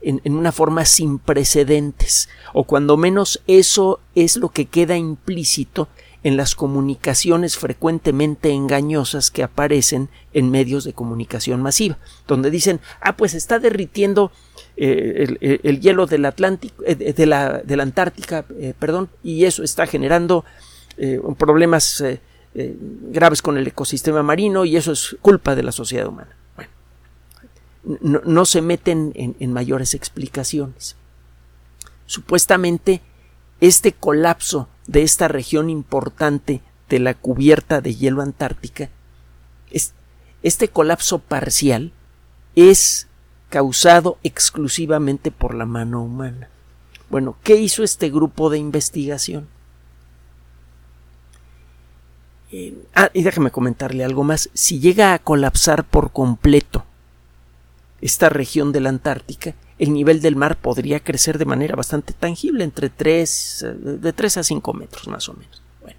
en, 0.01 0.21
en, 0.23 0.35
una 0.37 0.53
forma 0.53 0.85
sin 0.85 1.19
precedentes, 1.19 2.29
o 2.53 2.63
cuando 2.63 2.95
menos 2.95 3.43
eso 3.45 3.99
es 4.15 4.37
lo 4.37 4.47
que 4.47 4.67
queda 4.67 4.95
implícito 4.95 5.89
en 6.23 6.37
las 6.37 6.55
comunicaciones 6.55 7.57
frecuentemente 7.57 8.51
engañosas 8.51 9.31
que 9.31 9.43
aparecen 9.43 10.07
en 10.31 10.49
medios 10.49 10.85
de 10.85 10.93
comunicación 10.93 11.61
masiva, 11.61 11.97
donde 12.25 12.51
dicen, 12.51 12.79
ah, 13.01 13.17
pues 13.17 13.33
está 13.33 13.59
derritiendo 13.59 14.31
eh, 14.77 15.59
el, 15.61 15.81
hielo 15.81 16.05
del 16.05 16.23
Atlántico, 16.23 16.85
eh, 16.87 16.95
de, 16.95 17.25
la, 17.25 17.57
de, 17.65 17.75
la, 17.75 17.83
Antártica, 17.83 18.45
eh, 18.61 18.73
perdón, 18.79 19.09
y 19.23 19.43
eso 19.43 19.61
está 19.61 19.87
generando 19.87 20.45
problemas 21.37 22.01
graves 22.53 23.41
con 23.41 23.57
el 23.57 23.67
ecosistema 23.67 24.23
marino 24.23 24.63
y 24.63 24.77
eso 24.77 24.93
es 24.93 25.17
culpa 25.21 25.53
de 25.53 25.63
la 25.63 25.73
sociedad 25.73 26.07
humana. 26.07 26.37
No, 27.83 28.45
se 28.45 28.61
meten 28.61 29.11
en, 29.15 29.53
mayores 29.53 29.93
explicaciones. 29.93 30.95
Supuestamente, 32.05 33.01
este 33.59 33.91
colapso 33.91 34.69
de 34.87 35.03
esta 35.03 35.27
región 35.27 35.69
importante 35.69 36.61
de 36.87 36.99
la 36.99 37.13
cubierta 37.13 37.81
de 37.81 37.95
hielo 37.95 38.21
antártica, 38.21 38.89
este 40.43 40.67
colapso 40.67 41.19
parcial 41.19 41.91
es 42.55 43.07
causado 43.49 44.17
exclusivamente 44.23 45.31
por 45.31 45.53
la 45.53 45.65
mano 45.65 46.03
humana. 46.03 46.49
Bueno, 47.09 47.37
¿qué 47.43 47.55
hizo 47.57 47.83
este 47.83 48.09
grupo 48.09 48.49
de 48.49 48.57
investigación? 48.57 49.47
Eh, 52.51 52.75
ah, 52.93 53.09
y 53.13 53.23
déjame 53.23 53.51
comentarle 53.51 54.03
algo 54.03 54.23
más. 54.23 54.49
Si 54.53 54.79
llega 54.79 55.13
a 55.13 55.19
colapsar 55.19 55.83
por 55.83 56.11
completo 56.11 56.85
esta 58.03 58.27
región 58.27 58.73
de 58.73 58.81
la 58.81 58.89
Antártica, 58.89 59.55
el 59.79 59.93
nivel 59.93 60.21
del 60.21 60.35
mar 60.35 60.57
podría 60.57 60.99
crecer 60.99 61.37
de 61.37 61.45
manera 61.45 61.77
bastante 61.77 62.11
tangible, 62.11 62.65
entre 62.65 62.89
3, 62.89 63.65
de 64.01 64.11
3 64.11 64.37
a 64.37 64.43
5 64.43 64.73
metros 64.73 65.07
más 65.07 65.29
o 65.29 65.33
menos. 65.33 65.63
Bueno. 65.79 65.97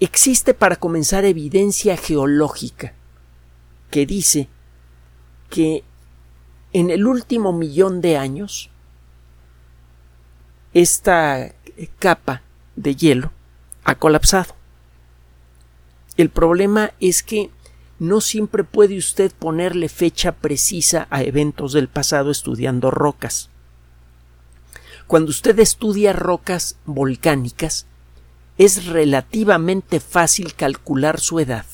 Existe 0.00 0.52
para 0.52 0.76
comenzar 0.76 1.24
evidencia 1.24 1.96
geológica 1.96 2.92
que 3.90 4.04
dice 4.04 4.48
que 5.48 5.82
en 6.74 6.90
el 6.90 7.06
último 7.06 7.54
millón 7.54 8.02
de 8.02 8.18
años 8.18 8.68
esta 10.74 11.54
capa 11.98 12.42
de 12.76 12.96
hielo 12.96 13.32
ha 13.84 13.94
colapsado. 13.94 14.54
El 16.18 16.28
problema 16.28 16.92
es 17.00 17.22
que 17.22 17.50
no 18.02 18.20
siempre 18.20 18.64
puede 18.64 18.98
usted 18.98 19.30
ponerle 19.30 19.88
fecha 19.88 20.32
precisa 20.32 21.06
a 21.10 21.22
eventos 21.22 21.72
del 21.72 21.86
pasado 21.86 22.32
estudiando 22.32 22.90
rocas. 22.90 23.48
Cuando 25.06 25.30
usted 25.30 25.56
estudia 25.60 26.12
rocas 26.12 26.76
volcánicas, 26.84 27.86
es 28.58 28.86
relativamente 28.86 30.00
fácil 30.00 30.54
calcular 30.54 31.20
su 31.20 31.38
edad 31.38 31.64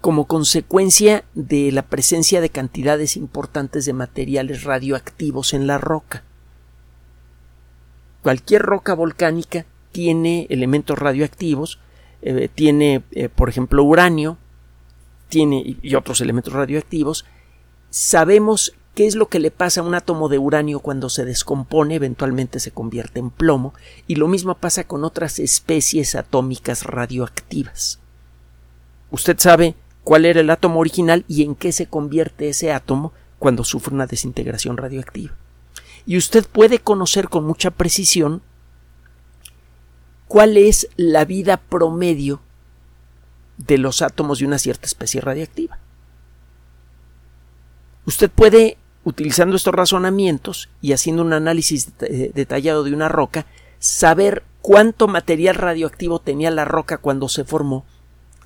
como 0.00 0.28
consecuencia 0.28 1.24
de 1.34 1.72
la 1.72 1.82
presencia 1.82 2.40
de 2.40 2.50
cantidades 2.50 3.16
importantes 3.16 3.86
de 3.86 3.94
materiales 3.94 4.62
radioactivos 4.62 5.52
en 5.54 5.66
la 5.66 5.78
roca. 5.78 6.22
Cualquier 8.22 8.62
roca 8.62 8.94
volcánica 8.94 9.66
tiene 9.90 10.46
elementos 10.50 10.96
radioactivos, 10.96 11.80
eh, 12.26 12.48
tiene, 12.52 13.02
eh, 13.12 13.28
por 13.28 13.48
ejemplo, 13.48 13.84
uranio, 13.84 14.38
tiene 15.28 15.76
y 15.82 15.94
otros 15.94 16.20
elementos 16.20 16.52
radioactivos. 16.52 17.24
Sabemos 17.90 18.74
qué 18.94 19.06
es 19.06 19.14
lo 19.14 19.28
que 19.28 19.38
le 19.38 19.50
pasa 19.50 19.80
a 19.80 19.84
un 19.84 19.94
átomo 19.94 20.28
de 20.28 20.38
uranio 20.38 20.80
cuando 20.80 21.08
se 21.08 21.24
descompone, 21.24 21.94
eventualmente 21.94 22.60
se 22.60 22.70
convierte 22.70 23.20
en 23.20 23.30
plomo, 23.30 23.74
y 24.06 24.16
lo 24.16 24.26
mismo 24.26 24.54
pasa 24.54 24.84
con 24.84 25.04
otras 25.04 25.38
especies 25.38 26.14
atómicas 26.14 26.82
radioactivas. 26.82 28.00
Usted 29.10 29.38
sabe 29.38 29.74
cuál 30.02 30.24
era 30.24 30.40
el 30.40 30.50
átomo 30.50 30.80
original 30.80 31.24
y 31.28 31.42
en 31.42 31.54
qué 31.54 31.72
se 31.72 31.86
convierte 31.86 32.48
ese 32.48 32.72
átomo 32.72 33.12
cuando 33.38 33.64
sufre 33.64 33.94
una 33.94 34.06
desintegración 34.06 34.76
radioactiva. 34.76 35.34
Y 36.06 36.16
usted 36.16 36.46
puede 36.46 36.78
conocer 36.78 37.28
con 37.28 37.44
mucha 37.44 37.70
precisión 37.70 38.40
cuál 40.28 40.56
es 40.56 40.88
la 40.96 41.24
vida 41.24 41.56
promedio 41.56 42.40
de 43.58 43.78
los 43.78 44.02
átomos 44.02 44.38
de 44.38 44.46
una 44.46 44.58
cierta 44.58 44.86
especie 44.86 45.20
radiactiva. 45.20 45.78
Usted 48.04 48.30
puede, 48.30 48.76
utilizando 49.04 49.56
estos 49.56 49.74
razonamientos 49.74 50.68
y 50.80 50.92
haciendo 50.92 51.22
un 51.22 51.32
análisis 51.32 51.92
detallado 51.98 52.84
de 52.84 52.92
una 52.92 53.08
roca, 53.08 53.46
saber 53.78 54.44
cuánto 54.62 55.08
material 55.08 55.54
radioactivo 55.54 56.20
tenía 56.20 56.50
la 56.50 56.64
roca 56.64 56.98
cuando 56.98 57.28
se 57.28 57.44
formó 57.44 57.84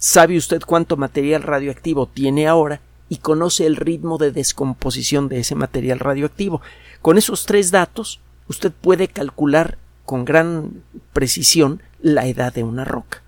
sabe 0.00 0.38
usted 0.38 0.62
cuánto 0.66 0.96
material 0.96 1.42
radioactivo 1.42 2.06
tiene 2.06 2.48
ahora 2.48 2.80
y 3.10 3.18
conoce 3.18 3.66
el 3.66 3.76
ritmo 3.76 4.16
de 4.16 4.32
descomposición 4.32 5.28
de 5.28 5.40
ese 5.40 5.54
material 5.54 5.98
radioactivo. 5.98 6.62
Con 7.02 7.18
esos 7.18 7.44
tres 7.44 7.70
datos, 7.70 8.18
usted 8.48 8.72
puede 8.72 9.08
calcular 9.08 9.76
con 10.10 10.24
gran 10.24 10.82
precisión 11.12 11.84
la 12.02 12.26
edad 12.26 12.52
de 12.52 12.64
una 12.64 12.84
roca. 12.84 13.22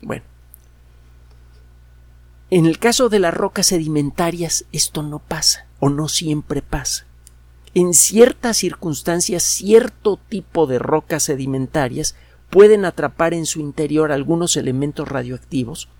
Bueno, 0.00 0.24
en 2.48 2.64
el 2.64 2.78
caso 2.78 3.10
de 3.10 3.18
las 3.18 3.34
rocas 3.34 3.66
sedimentarias 3.66 4.64
esto 4.72 5.02
no 5.02 5.18
pasa 5.18 5.66
o 5.78 5.90
no 5.90 6.08
siempre 6.08 6.62
pasa. 6.62 7.04
En 7.74 7.92
ciertas 7.92 8.56
circunstancias, 8.56 9.42
cierto 9.42 10.18
tipo 10.30 10.66
de 10.66 10.78
rocas 10.78 11.24
sedimentarias 11.24 12.14
pueden 12.48 12.86
atrapar 12.86 13.34
en 13.34 13.44
su 13.44 13.60
interior 13.60 14.10
algunos 14.10 14.56
elementos 14.56 15.06
radioactivos 15.06 15.90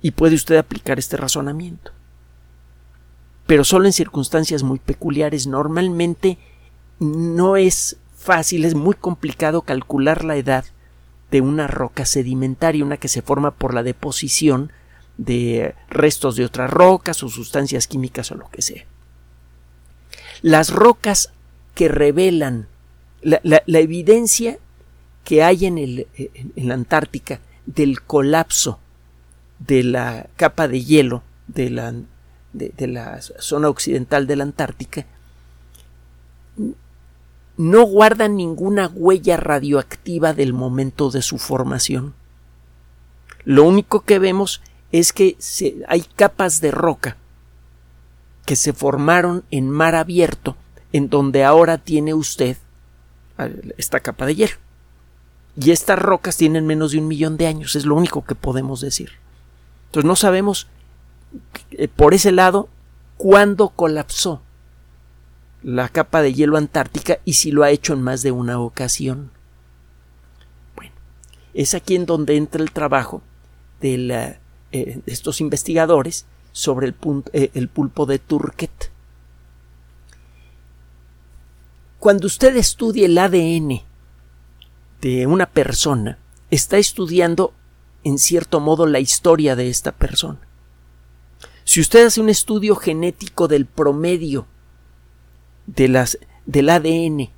y 0.00 0.12
puede 0.12 0.36
usted 0.36 0.56
aplicar 0.56 0.98
este 0.98 1.18
razonamiento. 1.18 1.92
Pero 3.46 3.64
solo 3.64 3.84
en 3.84 3.92
circunstancias 3.92 4.62
muy 4.62 4.78
peculiares. 4.78 5.46
Normalmente 5.46 6.38
no 7.02 7.56
es 7.56 7.96
fácil, 8.16 8.64
es 8.64 8.74
muy 8.74 8.94
complicado 8.94 9.62
calcular 9.62 10.24
la 10.24 10.36
edad 10.36 10.64
de 11.30 11.40
una 11.40 11.66
roca 11.66 12.06
sedimentaria, 12.06 12.84
una 12.84 12.96
que 12.96 13.08
se 13.08 13.22
forma 13.22 13.50
por 13.50 13.74
la 13.74 13.82
deposición 13.82 14.72
de 15.18 15.74
restos 15.88 16.36
de 16.36 16.44
otras 16.44 16.70
rocas 16.70 17.22
o 17.22 17.28
sustancias 17.28 17.86
químicas 17.86 18.30
o 18.30 18.36
lo 18.36 18.48
que 18.50 18.62
sea. 18.62 18.84
Las 20.40 20.70
rocas 20.70 21.32
que 21.74 21.88
revelan 21.88 22.68
la, 23.22 23.62
evidencia 23.66 24.58
que 25.24 25.42
hay 25.42 25.66
en, 25.66 25.78
el, 25.78 26.06
en 26.16 26.68
la 26.68 26.74
Antártica 26.74 27.40
del 27.66 28.02
colapso 28.02 28.78
de 29.58 29.84
la 29.84 30.26
capa 30.36 30.68
de 30.68 30.84
hielo 30.84 31.22
de 31.46 31.70
la, 31.70 31.94
de 32.52 32.86
la 32.88 33.20
zona 33.22 33.68
occidental 33.68 34.26
de 34.26 34.36
la 34.36 34.42
Antártica 34.42 35.06
no 37.56 37.82
guardan 37.84 38.36
ninguna 38.36 38.88
huella 38.88 39.36
radioactiva 39.36 40.32
del 40.32 40.52
momento 40.52 41.10
de 41.10 41.22
su 41.22 41.38
formación. 41.38 42.14
Lo 43.44 43.64
único 43.64 44.00
que 44.00 44.18
vemos 44.18 44.62
es 44.90 45.12
que 45.12 45.36
hay 45.88 46.02
capas 46.16 46.60
de 46.60 46.70
roca 46.70 47.16
que 48.46 48.56
se 48.56 48.72
formaron 48.72 49.44
en 49.50 49.70
mar 49.70 49.94
abierto, 49.94 50.56
en 50.92 51.08
donde 51.08 51.44
ahora 51.44 51.78
tiene 51.78 52.14
usted 52.14 52.56
esta 53.76 54.00
capa 54.00 54.26
de 54.26 54.34
hielo. 54.34 54.56
Y 55.56 55.70
estas 55.70 55.98
rocas 55.98 56.36
tienen 56.36 56.66
menos 56.66 56.92
de 56.92 56.98
un 56.98 57.08
millón 57.08 57.36
de 57.36 57.46
años, 57.46 57.76
es 57.76 57.84
lo 57.84 57.94
único 57.94 58.24
que 58.24 58.34
podemos 58.34 58.80
decir. 58.80 59.10
Entonces 59.86 60.06
no 60.06 60.16
sabemos 60.16 60.68
eh, 61.72 61.88
por 61.88 62.14
ese 62.14 62.32
lado 62.32 62.68
cuándo 63.16 63.68
colapsó 63.68 64.40
la 65.62 65.88
capa 65.88 66.22
de 66.22 66.34
hielo 66.34 66.56
antártica 66.56 67.18
y 67.24 67.34
si 67.34 67.52
lo 67.52 67.62
ha 67.62 67.70
hecho 67.70 67.92
en 67.92 68.02
más 68.02 68.22
de 68.22 68.32
una 68.32 68.58
ocasión. 68.58 69.30
Bueno, 70.76 70.92
es 71.54 71.74
aquí 71.74 71.94
en 71.94 72.06
donde 72.06 72.36
entra 72.36 72.62
el 72.62 72.72
trabajo 72.72 73.22
de, 73.80 74.36
eh, 74.72 75.00
estos 75.06 75.40
investigadores 75.40 76.26
sobre 76.52 76.88
el, 76.88 76.94
eh, 77.32 77.50
el 77.54 77.68
pulpo 77.68 78.06
de 78.06 78.18
Turquet. 78.18 78.90
Cuando 81.98 82.26
usted 82.26 82.56
estudia 82.56 83.06
el 83.06 83.16
ADN 83.16 83.82
de 85.00 85.26
una 85.26 85.46
persona, 85.46 86.18
está 86.50 86.78
estudiando 86.78 87.54
en 88.04 88.18
cierto 88.18 88.58
modo 88.60 88.86
la 88.86 88.98
historia 88.98 89.54
de 89.54 89.68
esta 89.68 89.92
persona. 89.92 90.40
Si 91.64 91.80
usted 91.80 92.06
hace 92.06 92.20
un 92.20 92.28
estudio 92.28 92.74
genético 92.74 93.46
del 93.46 93.66
promedio 93.66 94.46
de 95.66 95.88
las, 95.88 96.18
del 96.46 96.68
ADN 96.68 97.30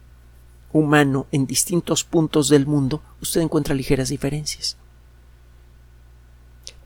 humano 0.72 1.26
en 1.32 1.46
distintos 1.46 2.04
puntos 2.04 2.48
del 2.48 2.66
mundo, 2.66 3.02
usted 3.22 3.40
encuentra 3.40 3.74
ligeras 3.74 4.08
diferencias. 4.08 4.76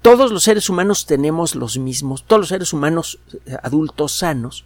Todos 0.02 0.30
los 0.30 0.44
seres 0.44 0.68
humanos 0.68 1.06
tenemos 1.06 1.54
los 1.54 1.78
mismos, 1.78 2.24
todos 2.24 2.40
los 2.40 2.48
seres 2.48 2.72
humanos 2.72 3.18
eh, 3.46 3.56
adultos 3.62 4.12
sanos 4.12 4.64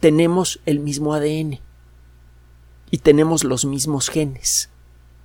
tenemos 0.00 0.60
el 0.66 0.80
mismo 0.80 1.14
ADN 1.14 1.60
y 2.90 2.98
tenemos 2.98 3.44
los 3.44 3.64
mismos 3.64 4.08
genes. 4.08 4.70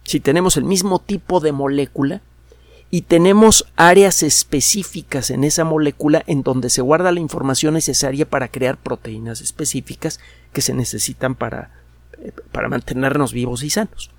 Si 0.03 0.19
tenemos 0.19 0.57
el 0.57 0.63
mismo 0.63 0.99
tipo 0.99 1.39
de 1.39 1.51
molécula, 1.51 2.21
y 2.93 3.03
tenemos 3.03 3.65
áreas 3.77 4.21
específicas 4.21 5.31
en 5.31 5.45
esa 5.45 5.63
molécula 5.63 6.23
en 6.27 6.43
donde 6.43 6.69
se 6.69 6.81
guarda 6.81 7.13
la 7.13 7.21
información 7.21 7.73
necesaria 7.73 8.29
para 8.29 8.49
crear 8.49 8.77
proteínas 8.77 9.39
específicas 9.39 10.19
que 10.53 10.61
se 10.61 10.73
necesitan 10.73 11.35
para, 11.35 11.71
eh, 12.19 12.31
para 12.51 12.69
mantenernos 12.69 13.33
vivos 13.33 13.63
y 13.63 13.69
sanos. 13.69 14.11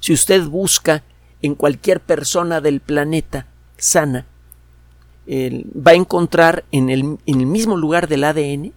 Si 0.00 0.12
usted 0.12 0.44
busca 0.44 1.02
en 1.42 1.54
cualquier 1.54 2.00
persona 2.00 2.60
del 2.60 2.80
planeta 2.80 3.46
sana, 3.76 4.26
va 5.26 5.92
a 5.92 5.94
encontrar 5.94 6.64
en 6.70 6.90
el, 6.90 7.18
en 7.24 7.40
el, 7.40 7.46
mismo 7.46 7.78
lugar 7.78 8.08
del 8.08 8.24
ADN 8.24 8.74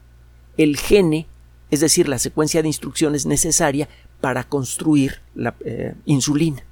el 0.57 0.77
gene, 0.77 1.27
es 1.69 1.81
decir, 1.81 2.07
la 2.07 2.19
secuencia 2.19 2.61
de 2.61 2.67
instrucciones 2.67 3.25
necesaria 3.25 3.87
para 4.21 4.43
construir 4.43 5.21
la 5.35 5.55
eh, 5.63 5.95
insulina. 6.05 6.63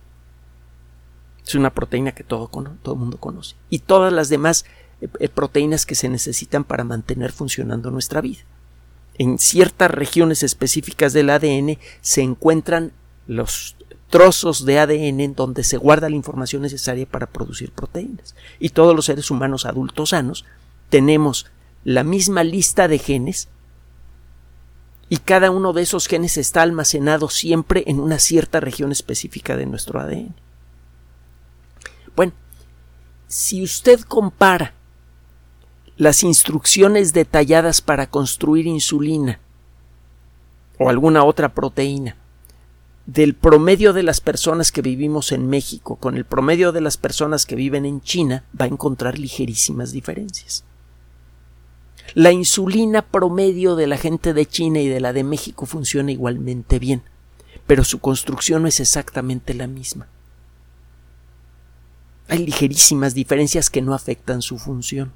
Es 1.46 1.56
una 1.56 1.74
proteína 1.74 2.14
que 2.14 2.24
todo, 2.24 2.50
todo 2.82 2.96
el 2.96 3.00
mundo 3.00 3.20
conoce. 3.20 3.56
Y 3.70 3.80
todas 3.80 4.12
las 4.12 4.30
demás 4.30 4.66
eh, 5.02 5.30
proteínas 5.30 5.86
que 5.86 5.94
se 5.94 6.10
necesitan 6.10 6.64
para 6.64 6.84
mantener 6.84 7.32
funcionando 7.32 7.92
nuestra 7.92 8.22
vida. 8.22 8.42
En 9.18 9.40
ciertas 9.40 9.92
regiones 9.92 10.44
específicas 10.44 11.14
del 11.14 11.30
ADN 11.30 11.78
se 12.02 12.22
encuentran 12.22 12.92
los 13.28 13.76
trozos 14.10 14.66
de 14.66 14.80
ADN 14.80 15.20
en 15.20 15.36
donde 15.36 15.64
se 15.64 15.78
guarda 15.78 16.10
la 16.10 16.16
información 16.16 16.62
necesaria 16.62 17.06
para 17.06 17.28
producir 17.28 17.72
proteínas. 17.72 18.36
Y 18.60 18.70
todos 18.70 18.96
los 18.96 19.06
seres 19.06 19.32
humanos 19.32 19.66
adultos 19.66 20.10
sanos 20.10 20.46
tenemos 20.90 21.48
la 21.84 22.04
misma 22.04 22.44
lista 22.44 22.88
de 22.88 23.00
genes 23.00 23.48
y 25.08 25.18
cada 25.18 25.52
uno 25.52 25.72
de 25.74 25.84
esos 25.84 26.08
genes 26.08 26.38
está 26.38 26.62
almacenado 26.62 27.30
siempre 27.30 27.84
en 27.88 28.00
una 28.00 28.20
cierta 28.20 28.60
región 28.60 28.92
específica 28.92 29.56
de 29.56 29.66
nuestro 29.66 30.00
ADN. 30.00 30.36
Bueno, 32.16 32.34
si 33.28 33.62
usted 33.62 34.02
compara 34.02 34.74
las 35.98 36.24
instrucciones 36.24 37.14
detalladas 37.14 37.82
para 37.82 38.10
construir 38.10 38.68
insulina 38.68 39.40
o 40.78 40.90
alguna 40.90 41.24
otra 41.24 41.54
proteína 41.54 42.18
del 43.06 43.36
promedio 43.36 43.94
de 43.94 44.04
las 44.04 44.20
personas 44.20 44.72
que 44.72 44.82
vivimos 44.82 45.32
en 45.32 45.48
México 45.48 45.96
con 45.96 46.18
el 46.18 46.26
promedio 46.26 46.72
de 46.72 46.82
las 46.82 46.98
personas 46.98 47.46
que 47.46 47.56
viven 47.56 47.86
en 47.86 48.02
China, 48.02 48.44
va 48.60 48.66
a 48.66 48.70
encontrar 48.70 49.20
ligerísimas 49.20 49.92
diferencias. 49.92 50.64
La 52.14 52.32
insulina 52.32 53.04
promedio 53.04 53.76
de 53.76 53.88
la 53.88 53.98
gente 53.98 54.34
de 54.34 54.46
China 54.46 54.80
y 54.80 54.88
de 54.88 55.00
la 55.00 55.14
de 55.14 55.24
México 55.24 55.66
funciona 55.66 56.12
igualmente 56.12 56.80
bien, 56.80 57.04
pero 57.68 57.84
su 57.84 58.00
construcción 58.00 58.64
no 58.64 58.68
es 58.68 58.80
exactamente 58.80 59.54
la 59.54 59.68
misma. 59.68 60.08
Hay 62.28 62.40
ligerísimas 62.40 63.14
diferencias 63.14 63.70
que 63.70 63.84
no 63.84 63.94
afectan 63.94 64.42
su 64.42 64.58
función. 64.58 65.14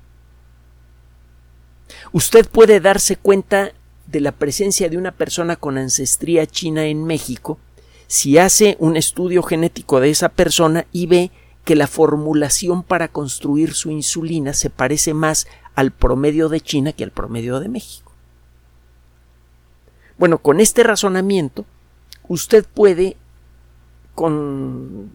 Usted 2.11 2.47
puede 2.47 2.79
darse 2.79 3.15
cuenta 3.15 3.71
de 4.07 4.21
la 4.21 4.31
presencia 4.31 4.89
de 4.89 4.97
una 4.97 5.11
persona 5.11 5.55
con 5.55 5.77
ancestría 5.77 6.47
china 6.47 6.85
en 6.85 7.03
México 7.03 7.59
si 8.07 8.39
hace 8.39 8.75
un 8.79 8.97
estudio 8.97 9.43
genético 9.43 9.99
de 9.99 10.09
esa 10.09 10.29
persona 10.29 10.87
y 10.91 11.05
ve 11.05 11.31
que 11.63 11.75
la 11.75 11.85
formulación 11.85 12.81
para 12.81 13.07
construir 13.07 13.75
su 13.75 13.91
insulina 13.91 14.53
se 14.53 14.71
parece 14.71 15.13
más 15.13 15.45
al 15.75 15.91
promedio 15.91 16.49
de 16.49 16.59
China 16.59 16.91
que 16.91 17.03
al 17.03 17.11
promedio 17.11 17.59
de 17.59 17.69
México. 17.69 18.11
Bueno, 20.17 20.39
con 20.39 20.59
este 20.59 20.81
razonamiento, 20.81 21.65
usted 22.27 22.65
puede 22.65 23.15
con 24.15 25.11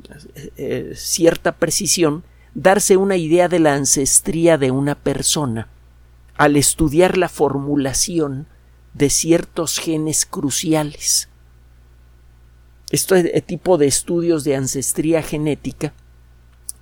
eh, 0.57 0.93
cierta 0.95 1.51
precisión 1.57 2.23
darse 2.55 2.97
una 2.97 3.17
idea 3.17 3.49
de 3.49 3.59
la 3.59 3.75
ancestría 3.75 4.57
de 4.57 4.71
una 4.71 4.95
persona 4.95 5.69
al 6.37 6.57
estudiar 6.57 7.17
la 7.17 7.29
formulación 7.29 8.47
de 8.93 9.11
ciertos 9.11 9.79
genes 9.79 10.27
cruciales. 10.27 11.29
Este 12.91 13.41
tipo 13.41 13.79
de 13.79 13.87
estudios 13.87 14.45
de 14.45 14.57
ancestría 14.57 15.23
genética 15.23 15.93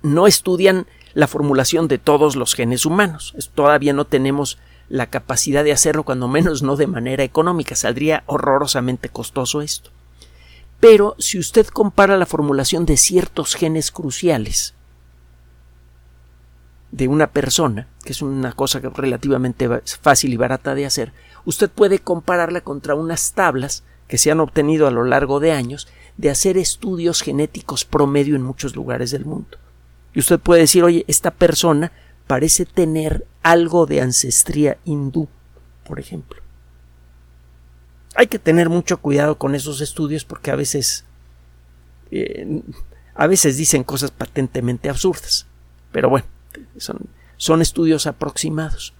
no 0.01 0.27
estudian 0.27 0.85
la 1.13 1.27
formulación 1.27 1.87
de 1.87 1.97
todos 1.97 2.35
los 2.35 2.55
genes 2.55 2.85
humanos. 2.85 3.33
Todavía 3.55 3.93
no 3.93 4.05
tenemos 4.05 4.59
la 4.89 5.09
capacidad 5.09 5.63
de 5.63 5.71
hacerlo, 5.71 6.03
cuando 6.03 6.27
menos 6.27 6.61
no 6.61 6.75
de 6.75 6.87
manera 6.87 7.23
económica. 7.23 7.75
Saldría 7.75 8.23
horrorosamente 8.25 9.09
costoso 9.09 9.61
esto. 9.61 9.91
Pero 10.79 11.15
si 11.17 11.39
usted 11.39 11.65
compara 11.67 12.17
la 12.17 12.25
formulación 12.25 12.85
de 12.85 12.97
ciertos 12.97 13.55
genes 13.55 13.91
cruciales 13.91 14.75
de 16.93 17.07
una 17.07 17.31
persona, 17.31 17.87
que 18.05 18.11
es 18.11 18.21
una 18.21 18.51
cosa 18.51 18.79
relativamente 18.79 19.67
fácil 19.99 20.31
y 20.31 20.37
barata 20.37 20.75
de 20.75 20.85
hacer, 20.85 21.11
usted 21.43 21.67
puede 21.67 21.97
compararla 21.97 22.61
contra 22.61 22.93
unas 22.93 23.33
tablas 23.33 23.83
que 24.07 24.19
se 24.19 24.29
han 24.29 24.39
obtenido 24.39 24.85
a 24.85 24.91
lo 24.91 25.03
largo 25.03 25.39
de 25.39 25.53
años 25.53 25.87
de 26.17 26.29
hacer 26.29 26.55
estudios 26.55 27.23
genéticos 27.23 27.83
promedio 27.83 28.35
en 28.35 28.43
muchos 28.43 28.75
lugares 28.75 29.09
del 29.09 29.25
mundo. 29.25 29.57
Y 30.13 30.19
usted 30.19 30.39
puede 30.39 30.61
decir, 30.61 30.83
oye, 30.83 31.03
esta 31.07 31.31
persona 31.31 31.91
parece 32.27 32.65
tener 32.65 33.25
algo 33.41 33.87
de 33.87 34.01
ancestría 34.01 34.77
hindú, 34.85 35.27
por 35.87 35.99
ejemplo. 35.99 36.43
Hay 38.13 38.27
que 38.27 38.37
tener 38.37 38.69
mucho 38.69 38.97
cuidado 38.97 39.39
con 39.39 39.55
esos 39.55 39.81
estudios 39.81 40.25
porque 40.25 40.51
a 40.51 40.55
veces 40.55 41.05
eh, 42.11 42.61
a 43.15 43.25
veces 43.25 43.57
dicen 43.57 43.83
cosas 43.83 44.11
patentemente 44.11 44.91
absurdas. 44.91 45.47
Pero 45.91 46.11
bueno, 46.11 46.27
son, 46.77 47.07
son 47.37 47.61
estudios 47.61 48.07
aproximados. 48.07 48.93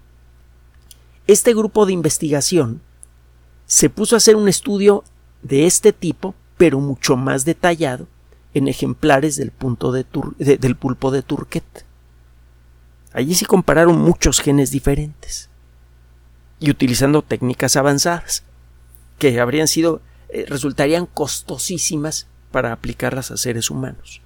Este 1.28 1.54
grupo 1.54 1.86
de 1.86 1.94
investigación 1.94 2.82
se 3.66 3.90
puso 3.90 4.16
a 4.16 4.18
hacer 4.18 4.36
un 4.36 4.50
estudio 4.50 5.04
de 5.42 5.66
este 5.66 5.94
tipo, 5.94 6.36
pero 6.58 6.80
mucho 6.80 7.16
más 7.16 7.46
detallado, 7.46 8.08
en 8.54 8.68
ejemplares 8.68 9.36
del, 9.36 9.52
punto 9.52 9.92
de 9.92 10.06
del 10.38 10.76
pulpo 10.76 11.12
de 11.12 11.24
Turquet. 11.24 11.86
Allí 13.14 13.36
se 13.36 13.46
compararon 13.46 14.00
muchos 14.00 14.40
genes 14.40 14.72
diferentes 14.72 15.50
y 16.60 16.70
utilizando 16.70 17.22
técnicas 17.22 17.76
avanzadas 17.76 18.44
que 19.20 19.40
habrían 19.40 19.68
sido 19.68 20.02
eh, 20.30 20.46
resultarían 20.48 21.06
costosísimas 21.06 22.28
para 22.52 22.72
aplicarlas 22.72 23.32
a 23.32 23.38
seres 23.38 23.70
humanos. 23.70 24.23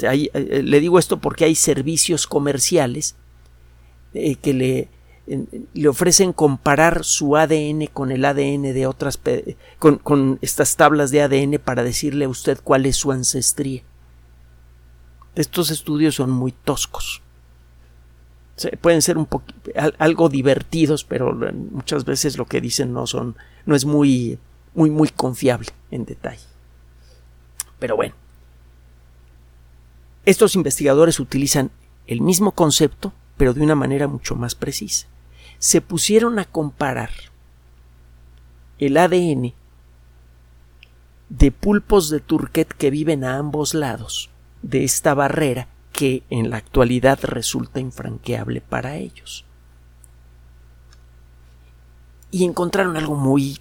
Eh, 0.00 0.30
eh, 0.32 0.62
le 0.62 0.80
digo 0.80 0.98
esto 0.98 1.18
porque 1.18 1.44
hay 1.44 1.54
servicios 1.54 2.26
comerciales 2.26 3.16
que 4.12 4.88
le, 5.74 5.88
ofrecen 5.88 6.32
comparar 6.32 7.04
su 7.04 7.36
ADN 7.36 7.86
con 7.92 8.10
el 8.10 8.24
ADN 8.24 8.62
de 8.62 8.86
otras 8.86 9.20
con, 9.78 9.98
con, 9.98 10.38
estas 10.40 10.76
tablas 10.76 11.10
de 11.10 11.22
ADN 11.22 11.60
para 11.62 11.82
decirle 11.82 12.24
a 12.24 12.28
usted 12.28 12.58
cuál 12.64 12.86
es 12.86 12.96
su 12.96 13.12
ancestría. 13.12 13.82
Estos 15.34 15.70
estudios 15.70 16.14
son 16.14 16.30
muy 16.30 16.52
toscos 16.52 17.22
pueden 18.80 19.02
ser 19.02 19.16
algo 19.98 20.28
divertidos, 20.28 21.04
pero 21.04 21.32
muchas 21.32 22.04
veces 22.04 22.36
lo 22.38 22.46
que 22.46 22.60
dicen 22.60 22.92
no 22.92 23.06
son 23.06 23.36
no 23.66 23.76
es 23.76 23.84
muy 23.84 24.38
muy 24.74 24.90
muy 24.90 25.08
confiable 25.08 25.68
en 25.90 26.04
detalle. 26.04 26.44
Pero 27.78 27.96
bueno, 27.96 28.14
estos 30.24 30.54
investigadores 30.54 31.20
utilizan 31.20 31.70
el 32.06 32.20
mismo 32.20 32.52
concepto, 32.52 33.12
pero 33.36 33.54
de 33.54 33.62
una 33.62 33.74
manera 33.74 34.08
mucho 34.08 34.34
más 34.34 34.54
precisa. 34.54 35.06
Se 35.58 35.80
pusieron 35.80 36.38
a 36.38 36.44
comparar 36.44 37.10
el 38.78 38.96
ADN 38.96 39.54
de 41.28 41.52
pulpos 41.52 42.10
de 42.10 42.20
turquet 42.20 42.68
que 42.68 42.90
viven 42.90 43.24
a 43.24 43.36
ambos 43.36 43.74
lados 43.74 44.30
de 44.62 44.84
esta 44.84 45.14
barrera 45.14 45.68
que 45.92 46.22
en 46.30 46.50
la 46.50 46.56
actualidad 46.56 47.18
resulta 47.22 47.80
infranqueable 47.80 48.60
para 48.60 48.96
ellos. 48.96 49.44
Y 52.30 52.44
encontraron 52.44 52.96
algo 52.96 53.16
muy 53.16 53.58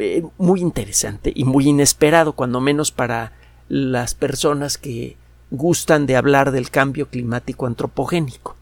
eh, 0.00 0.22
muy 0.38 0.60
interesante 0.60 1.32
y 1.34 1.42
muy 1.42 1.66
inesperado, 1.66 2.34
cuando 2.34 2.60
menos 2.60 2.92
para 2.92 3.32
las 3.68 4.14
personas 4.14 4.78
que 4.78 5.16
gustan 5.50 6.06
de 6.06 6.16
hablar 6.16 6.50
del 6.52 6.70
cambio 6.70 7.08
climático 7.08 7.66
antropogénico. 7.66 8.56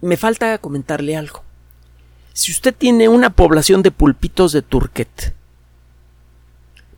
Me 0.00 0.16
falta 0.16 0.58
comentarle 0.58 1.16
algo. 1.16 1.42
Si 2.32 2.50
usted 2.50 2.74
tiene 2.74 3.08
una 3.08 3.30
población 3.30 3.82
de 3.82 3.90
pulpitos 3.90 4.52
de 4.52 4.62
turquet 4.62 5.34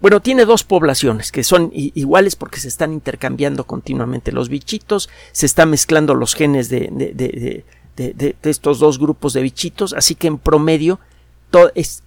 bueno, 0.05 0.21
tiene 0.21 0.45
dos 0.45 0.65
poblaciones 0.65 1.33
que 1.33 1.43
son 1.43 1.71
iguales 1.73 2.37
porque 2.37 2.61
se 2.61 2.69
están 2.69 2.93
intercambiando 2.93 3.65
continuamente 3.65 4.33
los 4.33 4.51
bichitos, 4.51 5.09
se 5.33 5.47
están 5.47 5.71
mezclando 5.71 6.15
los 6.15 6.35
genes 6.35 6.69
de, 6.69 6.91
de, 6.93 7.65
de, 7.97 8.37
estos 8.43 8.81
dos 8.81 8.99
grupos 8.99 9.33
de 9.33 9.41
bichitos, 9.41 9.95
así 9.95 10.15
que 10.15 10.27
en 10.27 10.37
promedio 10.37 11.01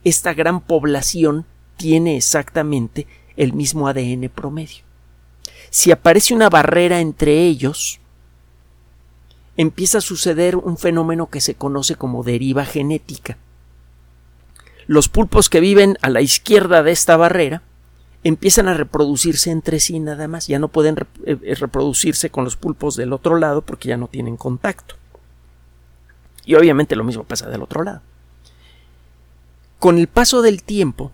esta 0.04 0.36
gran 0.36 0.62
población 0.62 1.46
tiene 1.76 2.18
exactamente 2.18 3.08
el 3.38 3.54
mismo 3.54 3.88
ADN 3.88 4.30
promedio. 4.34 4.84
Si 5.70 5.92
aparece 5.92 6.34
una 6.34 6.50
barrera 6.50 7.00
entre 7.00 7.46
ellos, 7.46 8.00
empieza 9.56 10.00
a 10.00 10.02
suceder 10.02 10.56
un 10.56 10.78
fenómeno 10.78 11.30
que 11.30 11.42
se 11.42 11.56
conoce 11.56 11.96
como 11.96 12.24
deriva 12.24 12.66
genética. 12.66 13.38
Los 14.86 15.10
pulpos 15.10 15.50
que 15.50 15.60
viven 15.60 15.98
a 16.02 16.10
la 16.10 16.22
izquierda 16.22 16.84
de 16.84 16.92
esta 16.92 17.18
barrera 17.18 17.62
empiezan 18.24 18.68
a 18.68 18.74
reproducirse 18.74 19.52
entre 19.52 19.80
sí 19.80 20.00
nada 20.00 20.28
más, 20.28 20.48
ya 20.48 20.60
no 20.60 20.70
pueden 20.70 20.98
eh, 21.26 21.38
eh, 21.42 21.56
reproducirse 21.56 22.30
con 22.30 22.44
los 22.44 22.56
pulpos 22.56 22.96
del 22.96 23.14
otro 23.14 23.38
lado 23.38 23.62
porque 23.62 23.90
ya 23.90 23.98
no 23.98 24.08
tienen 24.08 24.38
contacto. 24.38 24.96
Y 26.46 26.56
obviamente 26.56 26.96
lo 26.96 27.04
mismo 27.04 27.24
pasa 27.26 27.50
del 27.50 27.62
otro 27.62 27.84
lado. 27.84 28.02
Con 29.80 29.98
el 29.98 30.08
paso 30.08 30.42
del 30.42 30.64
tiempo, 30.64 31.12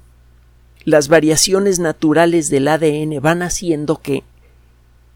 las 0.85 1.07
variaciones 1.07 1.79
naturales 1.79 2.49
del 2.49 2.67
ADN 2.67 3.21
van 3.21 3.41
haciendo 3.41 4.01
que 4.01 4.23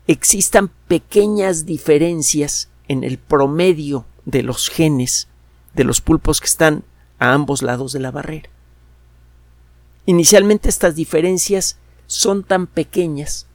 existan 0.07 0.69
pequeñas 0.87 1.65
diferencias 1.65 2.69
en 2.87 3.03
el 3.03 3.17
promedio 3.17 4.05
de 4.25 4.43
los 4.43 4.69
genes 4.69 5.27
de 5.73 5.83
los 5.83 6.01
pulpos 6.01 6.39
que 6.39 6.47
están 6.47 6.83
a 7.19 7.33
ambos 7.33 7.61
lados 7.61 7.93
de 7.93 7.99
la 7.99 8.11
barrera. 8.11 8.49
Inicialmente 10.05 10.69
estas 10.69 10.95
diferencias 10.95 11.77
son 12.07 12.43
tan 12.43 12.67
pequeñas 12.67 13.45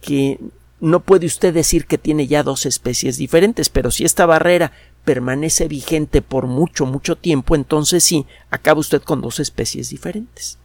que 0.00 0.38
no 0.80 1.00
puede 1.00 1.26
usted 1.26 1.52
decir 1.52 1.86
que 1.86 1.98
tiene 1.98 2.26
ya 2.26 2.42
dos 2.42 2.66
especies 2.66 3.16
diferentes, 3.16 3.68
pero 3.68 3.90
si 3.90 4.04
esta 4.04 4.26
barrera 4.26 4.72
permanece 5.04 5.66
vigente 5.66 6.22
por 6.22 6.46
mucho, 6.46 6.86
mucho 6.86 7.16
tiempo, 7.16 7.54
entonces 7.56 8.04
sí, 8.04 8.26
acaba 8.50 8.80
usted 8.80 9.02
con 9.02 9.20
dos 9.20 9.40
especies 9.40 9.88
diferentes. 9.88 10.58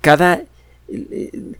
Cada 0.00 0.42
eh, 0.88 1.54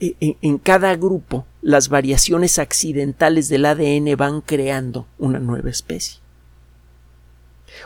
eh, 0.00 0.36
en 0.40 0.58
cada 0.58 0.94
grupo 0.96 1.46
las 1.62 1.88
variaciones 1.88 2.58
accidentales 2.58 3.48
del 3.48 3.66
ADN 3.66 4.16
van 4.16 4.40
creando 4.40 5.06
una 5.18 5.38
nueva 5.38 5.70
especie 5.70 6.20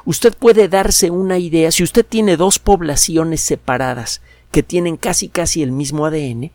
usted 0.04 0.34
puede 0.36 0.68
darse 0.68 1.10
una 1.10 1.38
idea, 1.38 1.70
si 1.70 1.82
usted 1.82 2.04
tiene 2.04 2.36
dos 2.36 2.58
poblaciones 2.58 3.40
separadas 3.40 4.20
que 4.50 4.62
tienen 4.62 4.96
casi 4.96 5.28
casi 5.28 5.62
el 5.62 5.72
mismo 5.72 6.06
ADN, 6.06 6.50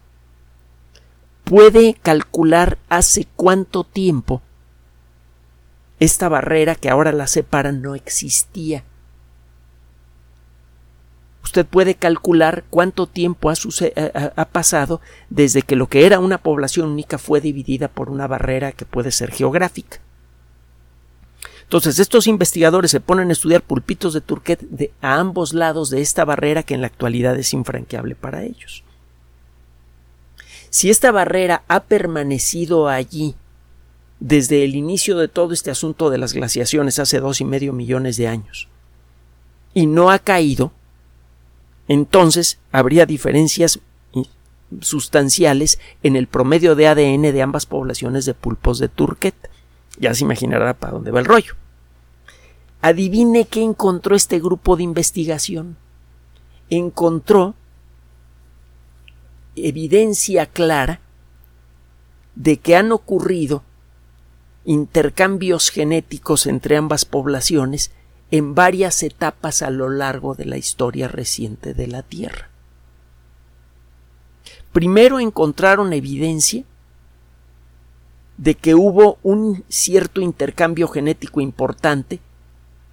puede 1.44 1.96
calcular 1.96 2.78
hace 2.90 3.28
cuánto 3.36 3.84
tiempo 3.84 4.42
esta 6.00 6.30
barrera 6.30 6.76
que 6.76 6.90
ahora 6.90 7.12
la 7.12 7.28
separa 7.28 7.72
no 7.72 7.96
existía. 7.96 8.84
Usted 11.48 11.66
puede 11.66 11.96
calcular 11.96 12.66
cuánto 12.70 13.08
tiempo 13.08 13.50
ha, 13.50 13.54
ha, 14.36 14.46
pasado 14.50 15.00
desde 15.30 15.62
que 15.62 15.78
lo 15.78 15.88
que 15.88 16.06
era 16.06 16.20
una 16.20 16.40
población 16.40 16.90
única 16.90 17.18
fue 17.18 17.40
dividida 17.40 17.88
por 17.88 18.10
una 18.10 18.28
barrera 18.28 18.74
que 18.74 18.84
puede 18.84 19.12
ser 19.12 19.32
geográfica. 19.32 20.02
Entonces, 21.64 22.00
estos 22.00 22.28
investigadores 22.28 22.92
se 22.92 23.00
ponen 23.00 23.30
a 23.30 23.32
estudiar 23.32 23.62
pulpitos 23.62 24.14
de 24.14 24.20
Turquet 24.20 24.60
de, 24.60 24.92
a 25.00 25.20
ambos 25.20 25.54
lados 25.54 25.90
de 25.90 26.02
esta 26.02 26.26
barrera 26.26 26.64
que 26.64 26.74
en 26.74 26.82
la 26.82 26.88
actualidad 26.88 27.40
es 27.40 27.54
infranqueable 27.54 28.16
para 28.16 28.44
ellos. 28.44 28.84
Si 30.70 30.90
esta 30.90 31.14
barrera 31.14 31.64
ha 31.70 31.84
permanecido 31.84 32.90
allí 32.90 33.36
desde 34.20 34.66
el 34.66 34.76
inicio 34.76 35.18
de 35.18 35.30
todo 35.30 35.54
este 35.54 35.72
asunto 35.72 36.10
de 36.10 36.18
las 36.18 36.34
glaciaciones 36.34 37.00
hace 37.00 37.22
dos 37.22 37.40
y 37.40 37.46
medio 37.46 37.72
millones 37.72 38.18
de 38.18 38.28
años 38.28 38.68
y 39.74 39.86
no 39.86 40.12
ha 40.12 40.20
caído, 40.20 40.74
entonces 41.88 42.60
habría 42.72 43.06
diferencias 43.06 43.80
sustanciales 44.82 45.80
en 46.04 46.16
el 46.16 46.28
promedio 46.28 46.76
de 46.76 46.88
ADN 46.88 47.22
de 47.22 47.42
ambas 47.42 47.66
poblaciones 47.66 48.26
de 48.26 48.34
pulpos 48.34 48.80
de 48.80 48.90
Turquet. 48.90 49.36
Ya 49.98 50.14
se 50.14 50.24
imaginará 50.24 50.74
para 50.74 50.94
dónde 50.94 51.12
va 51.12 51.20
el 51.20 51.26
rollo. 51.26 51.56
Adivine 52.82 53.46
qué 53.46 53.64
encontró 53.64 54.16
este 54.16 54.40
grupo 54.40 54.76
de 54.76 54.84
investigación. 54.84 55.78
Encontró 56.70 57.56
evidencia 59.56 60.46
clara 60.46 61.00
de 62.36 62.58
que 62.58 62.76
han 62.76 62.92
ocurrido 62.92 63.64
intercambios 64.66 65.70
genéticos 65.70 66.46
entre 66.46 66.78
ambas 66.78 67.06
poblaciones 67.06 67.92
en 68.32 68.56
varias 68.56 69.04
etapas 69.04 69.62
a 69.62 69.70
lo 69.70 69.90
largo 69.90 70.36
de 70.36 70.46
la 70.46 70.58
historia 70.58 71.08
reciente 71.08 71.74
de 71.74 71.88
la 71.88 72.04
Tierra. 72.04 72.50
Primero 74.74 75.20
encontraron 75.20 75.94
evidencia 75.94 76.64
de 78.38 78.56
que 78.56 78.76
hubo 78.76 79.18
un 79.24 79.64
cierto 79.70 80.22
intercambio 80.22 80.88
genético 80.88 81.42
importante 81.42 82.20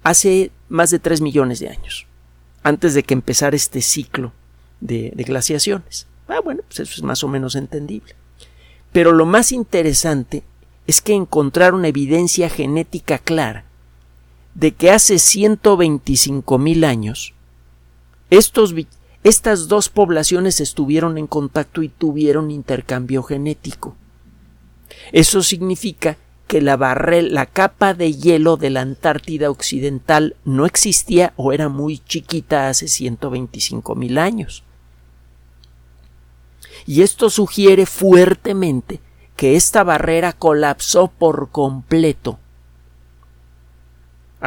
hace 0.03 0.51
más 0.69 0.89
de 0.89 0.99
tres 0.99 1.21
millones 1.21 1.59
de 1.59 1.69
años, 1.69 2.07
antes 2.63 2.93
de 2.93 3.03
que 3.03 3.13
empezara 3.13 3.55
este 3.55 3.81
ciclo 3.81 4.31
de, 4.79 5.11
de 5.15 5.23
glaciaciones. 5.23 6.07
Ah, 6.27 6.39
bueno, 6.43 6.61
pues 6.67 6.79
eso 6.79 6.93
es 6.93 7.03
más 7.03 7.23
o 7.23 7.27
menos 7.27 7.55
entendible. 7.55 8.15
Pero 8.91 9.11
lo 9.11 9.25
más 9.25 9.51
interesante 9.51 10.43
es 10.87 11.01
que 11.01 11.13
encontraron 11.13 11.85
evidencia 11.85 12.49
genética 12.49 13.19
clara 13.19 13.65
de 14.55 14.73
que 14.73 14.89
hace 14.89 15.19
125 15.19 16.57
mil 16.57 16.83
años 16.83 17.35
estas 19.23 19.67
dos 19.67 19.89
poblaciones 19.89 20.59
estuvieron 20.59 21.17
en 21.17 21.27
contacto 21.27 21.83
y 21.83 21.89
tuvieron 21.89 22.51
intercambio 22.51 23.23
genético. 23.23 23.95
Eso 25.11 25.43
significa 25.43 26.17
que 26.47 26.61
la, 26.61 26.77
la 26.77 27.45
capa 27.45 27.93
de 27.93 28.13
hielo 28.13 28.55
de 28.57 28.69
la 28.69 28.81
Antártida 28.81 29.49
Occidental 29.49 30.35
no 30.45 30.65
existía 30.65 31.33
o 31.37 31.53
era 31.53 31.69
muy 31.69 31.99
chiquita 31.99 32.69
hace 32.69 32.87
125 32.87 33.95
mil 33.95 34.17
años. 34.17 34.63
Y 36.85 37.01
esto 37.01 37.29
sugiere 37.29 37.85
fuertemente 37.85 38.99
que 39.35 39.55
esta 39.55 39.83
barrera 39.83 40.33
colapsó 40.33 41.07
por 41.07 41.49
completo 41.49 42.39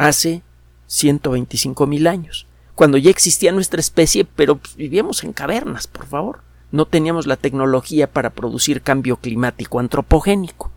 hace 0.07 0.41
125 0.87 1.87
mil 1.87 2.07
años, 2.07 2.47
cuando 2.75 2.97
ya 2.97 3.09
existía 3.09 3.51
nuestra 3.51 3.79
especie, 3.79 4.25
pero 4.25 4.57
pues, 4.57 4.75
vivíamos 4.75 5.23
en 5.23 5.33
cavernas, 5.33 5.87
por 5.87 6.05
favor. 6.05 6.39
No 6.71 6.85
teníamos 6.85 7.27
la 7.27 7.35
tecnología 7.35 8.11
para 8.11 8.29
producir 8.29 8.81
cambio 8.81 9.17
climático 9.17 9.79
antropogénico. 9.79 10.71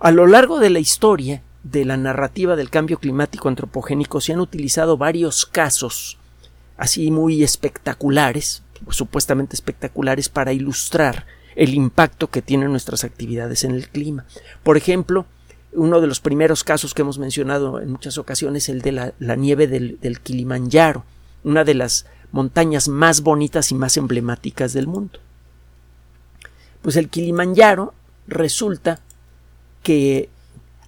A 0.00 0.10
lo 0.10 0.26
largo 0.26 0.58
de 0.58 0.70
la 0.70 0.80
historia 0.80 1.42
de 1.62 1.84
la 1.84 1.96
narrativa 1.96 2.56
del 2.56 2.70
cambio 2.70 2.98
climático 2.98 3.48
antropogénico 3.48 4.20
se 4.20 4.32
han 4.32 4.40
utilizado 4.40 4.96
varios 4.96 5.46
casos 5.46 6.18
así 6.76 7.12
muy 7.12 7.44
espectaculares, 7.44 8.62
supuestamente 8.90 9.54
espectaculares, 9.54 10.28
para 10.28 10.52
ilustrar 10.52 11.26
el 11.54 11.74
impacto 11.74 12.30
que 12.30 12.42
tienen 12.42 12.70
nuestras 12.70 13.04
actividades 13.04 13.62
en 13.62 13.72
el 13.72 13.88
clima. 13.88 14.24
Por 14.64 14.76
ejemplo, 14.76 15.26
uno 15.72 16.00
de 16.00 16.06
los 16.06 16.20
primeros 16.20 16.64
casos 16.64 16.94
que 16.94 17.02
hemos 17.02 17.18
mencionado 17.18 17.80
en 17.80 17.90
muchas 17.90 18.18
ocasiones, 18.18 18.68
el 18.68 18.82
de 18.82 18.92
la, 18.92 19.36
nieve 19.36 19.66
del, 19.66 19.98
del 20.00 20.20
Kilimanjaro, 20.20 21.04
una 21.44 21.64
de 21.64 21.74
las 21.74 22.06
montañas 22.30 22.88
más 22.88 23.22
bonitas 23.22 23.72
y 23.72 23.74
más 23.74 23.96
emblemáticas 23.96 24.72
del 24.72 24.86
mundo. 24.86 25.18
Pues 26.82 26.96
el 26.96 27.08
Kilimanjaro 27.08 27.94
resulta 28.26 29.00
que 29.82 30.28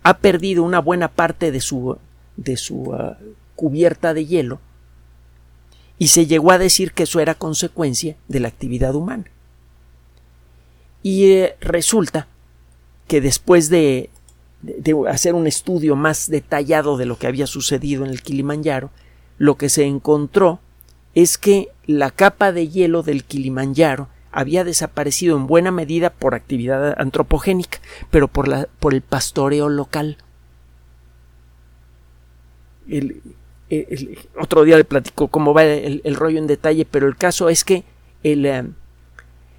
ha 0.03 0.19
perdido 0.19 0.63
una 0.63 0.81
buena 0.81 1.09
parte 1.09 1.51
de 1.51 1.61
su, 1.61 1.97
de 2.37 2.57
su 2.57 2.93
ah, 2.95 3.19
cubierta 3.57 4.15
de 4.15 4.27
hielo 4.27 4.61
y 5.99 6.09
se 6.09 6.27
llegó 6.27 6.51
a 6.51 6.59
decir 6.59 6.93
que 6.93 7.05
eso 7.05 7.21
era 7.21 7.35
consecuencia 7.35 8.17
de 8.29 8.41
la 8.41 8.49
actividad 8.49 8.95
humana. 8.95 9.25
Y 11.03 11.31
eh, 11.33 11.57
resulta 11.61 12.29
que 13.07 13.21
después 13.21 13.69
de, 13.69 14.11
de, 14.65 14.97
hacer 15.09 15.35
un 15.35 15.47
estudio 15.47 15.97
más 15.97 16.29
detallado 16.29 16.97
de 16.97 17.07
lo 17.07 17.19
que 17.19 17.27
había 17.27 17.47
sucedido 17.47 18.05
en 18.05 18.11
el 18.11 18.23
Kilimanjaro, 18.23 18.91
lo 19.39 19.57
que 19.57 19.69
se 19.69 19.85
encontró 19.85 20.61
es 21.15 21.39
que 21.39 21.69
la 21.87 22.11
capa 22.11 22.53
de 22.53 22.69
hielo 22.69 23.03
del 23.03 23.25
Kilimanjaro 23.25 24.09
había 24.33 24.65
desaparecido 24.65 25.37
en 25.37 25.47
buena 25.47 25.71
medida 25.71 26.11
por 26.11 26.35
actividad 26.35 26.95
antropogénica, 26.99 27.79
pero 28.11 28.27
por, 28.27 28.49
la, 28.49 28.69
por 28.81 28.95
el 28.95 29.03
pastoreo 29.03 29.69
local. 29.69 30.17
El, 32.89 33.23
otro 34.39 34.65
día 34.65 34.77
le 34.77 34.85
platico 34.85 35.29
cómo 35.29 35.55
va 35.55 35.65
el, 35.65 36.15
rollo 36.15 36.39
en 36.39 36.47
detalle, 36.47 36.85
pero 36.85 37.07
el 37.07 37.17
caso 37.17 37.49
es 37.49 37.65
que 37.65 37.85
el, 38.23 38.47
eh, 38.47 38.65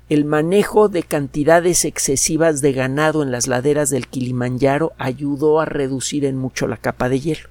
el 0.07 0.23
manejo 0.23 0.87
de 0.87 1.01
cantidades 1.01 1.83
excesivas 1.83 2.61
de 2.61 2.73
ganado 2.73 3.23
en 3.23 3.31
las 3.31 3.47
laderas 3.47 3.89
del 3.89 4.07
Kilimanjaro 4.07 4.93
ayudó 4.99 5.59
a 5.59 5.65
reducir 5.65 6.25
en 6.25 6.37
mucho 6.37 6.67
la 6.67 6.77
capa 6.77 7.09
de 7.09 7.19
hielo. 7.19 7.49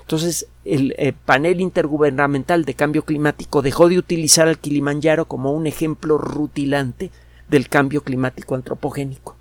Entonces, 0.00 0.46
el 0.64 0.94
eh, 0.96 1.12
panel 1.12 1.60
intergubernamental 1.60 2.64
de 2.64 2.74
cambio 2.74 3.04
climático 3.04 3.60
dejó 3.60 3.88
de 3.88 3.98
utilizar 3.98 4.48
al 4.48 4.58
Kilimanjaro 4.58 5.26
como 5.26 5.52
un 5.52 5.66
ejemplo 5.66 6.16
rutilante 6.16 7.10
del 7.48 7.68
cambio 7.68 8.02
climático 8.02 8.54
antropogénico. 8.54 9.36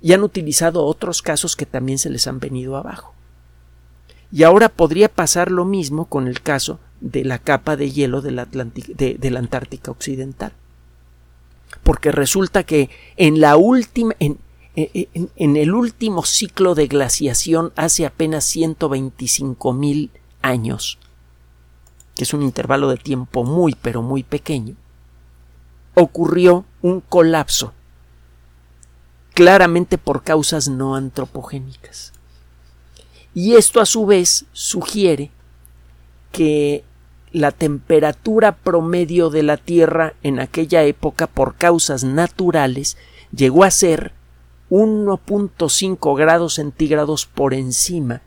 Y 0.00 0.14
han 0.14 0.22
utilizado 0.22 0.84
otros 0.84 1.20
casos 1.22 1.56
que 1.56 1.66
también 1.66 1.98
se 1.98 2.10
les 2.10 2.26
han 2.26 2.40
venido 2.40 2.76
abajo. 2.76 3.12
Y 4.32 4.44
ahora 4.44 4.70
podría 4.70 5.08
pasar 5.08 5.50
lo 5.50 5.64
mismo 5.64 6.06
con 6.06 6.26
el 6.26 6.40
caso 6.40 6.80
de 7.00 7.24
la 7.24 7.38
capa 7.38 7.76
de 7.76 7.90
hielo 7.90 8.22
de 8.22 8.30
la, 8.30 8.46
de 8.46 9.30
la 9.30 9.38
Antártica 9.38 9.90
Occidental. 9.90 10.52
Porque 11.88 12.12
resulta 12.12 12.64
que 12.64 12.90
en 13.16 13.40
la 13.40 13.56
última, 13.56 14.12
en, 14.18 14.36
eh, 14.76 15.08
en, 15.36 15.56
el 15.56 15.72
último 15.72 16.22
ciclo 16.22 16.74
de 16.74 16.86
glaciación 16.86 17.72
hace 17.76 18.04
apenas 18.04 18.44
125 18.44 19.72
mil 19.72 20.10
años, 20.42 20.98
que 22.14 22.24
es 22.24 22.34
un 22.34 22.42
intervalo 22.42 22.90
de 22.90 22.98
tiempo 22.98 23.42
muy 23.42 23.74
pero 23.74 24.02
muy 24.02 24.22
pequeño, 24.22 24.74
ocurrió 25.94 26.66
un 26.82 27.00
colapso, 27.00 27.72
claramente 29.32 29.96
por 29.96 30.22
causas 30.22 30.68
no 30.68 30.94
antropogénicas. 30.94 32.12
Y 33.32 33.54
esto 33.54 33.80
a 33.80 33.86
su 33.86 34.04
vez 34.04 34.44
sugiere 34.52 35.30
que 36.32 36.84
la 37.32 37.52
temperatura 37.52 38.52
promedio 38.52 39.30
de 39.30 39.42
la 39.42 39.56
Tierra 39.56 40.14
en 40.22 40.40
aquella 40.40 40.82
época 40.84 41.26
por 41.26 41.56
causas 41.56 42.04
naturales 42.04 42.96
llegó 43.34 43.64
a 43.64 43.70
ser 43.70 44.12
1.5 44.70 46.16
grados 46.16 46.54
centígrados 46.54 47.26
por 47.26 47.54
encima 47.54 48.22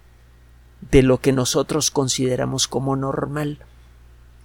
de 0.89 1.03
lo 1.03 1.19
que 1.19 1.31
nosotros 1.31 1.91
consideramos 1.91 2.67
como 2.67 2.95
normal. 2.95 3.59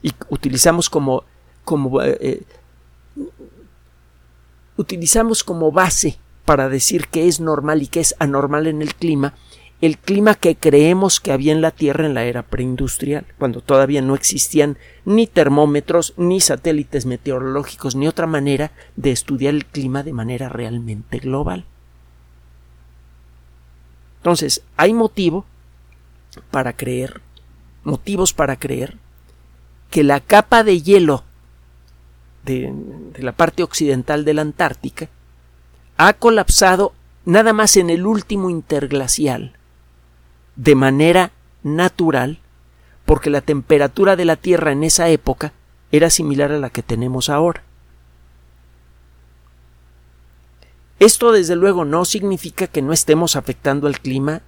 Y 0.03 0.13
utilizamos 0.29 0.91
como, 0.91 1.25
como 1.65 2.03
eh, 2.03 2.19
eh, 2.21 2.43
utilizamos 4.77 5.43
como 5.43 5.73
base 5.73 6.19
para 6.45 6.69
decir 6.69 7.09
que 7.09 7.29
es 7.29 7.41
normal 7.41 7.83
y 7.83 7.87
que 7.87 8.01
es 8.01 8.15
anormal 8.19 8.67
en 8.67 8.83
el 8.83 8.95
clima 8.95 9.35
el 9.81 9.99
clima 9.99 10.35
que 10.35 10.57
creemos 10.57 11.21
que 11.21 11.33
había 11.33 11.53
en 11.53 11.61
la 11.61 11.71
Tierra 11.71 12.07
en 12.07 12.15
la 12.15 12.25
era 12.25 12.43
preindustrial, 12.43 13.27
cuando 13.39 13.61
todavía 13.61 14.01
no 14.01 14.15
existían 14.15 14.79
ni 15.05 15.27
termómetros, 15.27 16.15
ni 16.17 16.41
satélites 16.41 17.05
meteorológicos, 17.05 17.95
ni 17.95 18.09
otra 18.09 18.27
manera 18.27 18.73
de 18.97 19.13
estudiar 19.13 19.55
el 19.55 19.67
clima 19.67 20.03
de 20.03 20.15
manera 20.15 20.49
realmente 20.49 21.19
global. 21.19 21.67
Entonces, 24.19 24.63
hay 24.77 24.93
motivo 24.95 25.45
para 26.51 26.73
creer, 26.73 27.21
motivos 27.85 28.33
para 28.33 28.57
creer, 28.57 28.97
que 29.91 30.03
la 30.03 30.21
capa 30.21 30.65
de 30.65 30.83
hielo 30.83 31.23
de, 32.45 32.73
la 33.19 33.33
parte 33.33 33.63
occidental 33.63 34.25
de 34.25 34.35
la 34.35 34.43
Antártica 34.43 35.09
ha 35.97 36.13
colapsado 36.15 36.93
nada 37.25 37.53
más 37.53 37.77
en 37.77 37.91
el 37.91 38.07
último 38.07 38.51
interglacial, 38.51 39.53
de 40.57 40.75
manera 40.75 41.33
natural, 41.63 42.41
porque 43.05 43.31
la 43.31 43.41
temperatura 43.41 44.17
de 44.17 44.25
la 44.25 44.37
Tierra 44.37 44.73
en 44.73 44.83
esa 44.83 45.09
época 45.09 45.53
era 45.93 46.11
similar 46.11 46.51
a 46.53 46.59
la 46.59 46.71
que 46.71 46.83
tenemos 46.83 47.29
ahora. 47.29 47.63
Esto 50.99 51.31
desde 51.31 51.57
luego 51.57 51.85
no 51.85 52.05
significa 52.05 52.67
que 52.67 52.83
no 52.83 52.93
estemos 52.93 53.37
afectando 53.37 53.87
al 53.87 54.01
clima 54.01 54.43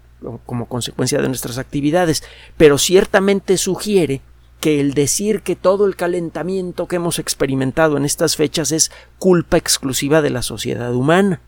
como 0.46 0.66
consecuencia 0.66 1.20
de 1.20 1.28
nuestras 1.28 1.58
actividades, 1.58 2.24
pero 2.56 2.78
ciertamente 2.78 3.56
sugiere 3.58 4.20
que 4.60 4.80
el 4.80 4.94
decir 4.94 5.42
que 5.42 5.54
todo 5.54 5.86
el 5.86 5.94
calentamiento 5.94 6.88
que 6.88 6.96
hemos 6.96 7.18
experimentado 7.18 7.96
en 7.96 8.04
estas 8.04 8.34
fechas 8.34 8.72
es 8.72 8.90
culpa 9.18 9.56
exclusiva 9.56 10.20
de 10.20 10.30
la 10.30 10.42
sociedad 10.42 10.92
humana. 10.94 11.40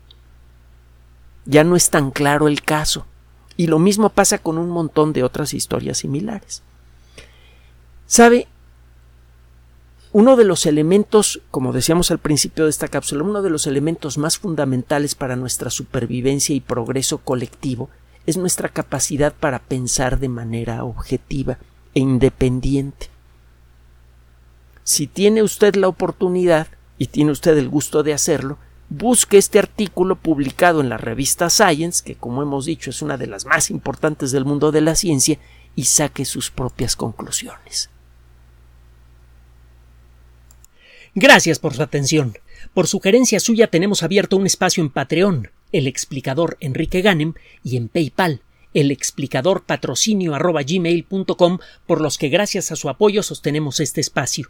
Ya 1.45 1.63
no 1.63 1.75
es 1.75 1.89
tan 1.89 2.11
claro 2.11 2.47
el 2.47 2.61
caso. 2.61 3.05
Y 3.61 3.67
lo 3.67 3.77
mismo 3.77 4.09
pasa 4.09 4.39
con 4.39 4.57
un 4.57 4.71
montón 4.71 5.13
de 5.13 5.23
otras 5.23 5.53
historias 5.53 5.99
similares. 5.99 6.63
¿Sabe? 8.07 8.47
Uno 10.11 10.35
de 10.35 10.45
los 10.45 10.65
elementos, 10.65 11.41
como 11.51 11.71
decíamos 11.71 12.09
al 12.09 12.17
principio 12.17 12.63
de 12.63 12.71
esta 12.71 12.87
cápsula, 12.87 13.23
uno 13.23 13.43
de 13.43 13.51
los 13.51 13.67
elementos 13.67 14.17
más 14.17 14.39
fundamentales 14.39 15.13
para 15.13 15.35
nuestra 15.35 15.69
supervivencia 15.69 16.55
y 16.55 16.59
progreso 16.59 17.19
colectivo 17.19 17.91
es 18.25 18.35
nuestra 18.35 18.67
capacidad 18.67 19.31
para 19.31 19.59
pensar 19.59 20.17
de 20.17 20.29
manera 20.29 20.83
objetiva 20.83 21.59
e 21.93 21.99
independiente. 21.99 23.09
Si 24.83 25.05
tiene 25.05 25.43
usted 25.43 25.75
la 25.75 25.87
oportunidad 25.87 26.65
y 26.97 27.05
tiene 27.05 27.29
usted 27.29 27.55
el 27.59 27.69
gusto 27.69 28.01
de 28.01 28.13
hacerlo, 28.13 28.57
busque 28.91 29.37
este 29.37 29.57
artículo 29.57 30.17
publicado 30.17 30.81
en 30.81 30.89
la 30.89 30.97
revista 30.97 31.49
Science, 31.49 32.03
que 32.03 32.15
como 32.15 32.41
hemos 32.41 32.65
dicho 32.65 32.89
es 32.89 33.01
una 33.01 33.17
de 33.17 33.25
las 33.25 33.45
más 33.45 33.71
importantes 33.71 34.31
del 34.31 34.43
mundo 34.43 34.73
de 34.73 34.81
la 34.81 34.95
ciencia, 34.95 35.39
y 35.77 35.85
saque 35.85 36.25
sus 36.25 36.51
propias 36.51 36.97
conclusiones. 36.97 37.89
Gracias 41.15 41.57
por 41.57 41.73
su 41.73 41.81
atención. 41.81 42.37
Por 42.73 42.87
sugerencia 42.87 43.39
suya 43.39 43.67
tenemos 43.67 44.03
abierto 44.03 44.35
un 44.35 44.45
espacio 44.45 44.83
en 44.83 44.89
Patreon, 44.89 45.51
el 45.71 45.87
explicador 45.87 46.57
Enrique 46.59 47.01
Ganem, 47.01 47.33
y 47.63 47.77
en 47.77 47.87
PayPal, 47.87 48.41
el 48.73 48.91
explicador 48.91 49.63
patrocinio 49.63 50.37
por 51.87 52.01
los 52.01 52.17
que 52.17 52.27
gracias 52.27 52.73
a 52.73 52.75
su 52.75 52.89
apoyo 52.89 53.23
sostenemos 53.23 53.79
este 53.79 54.01
espacio. 54.01 54.49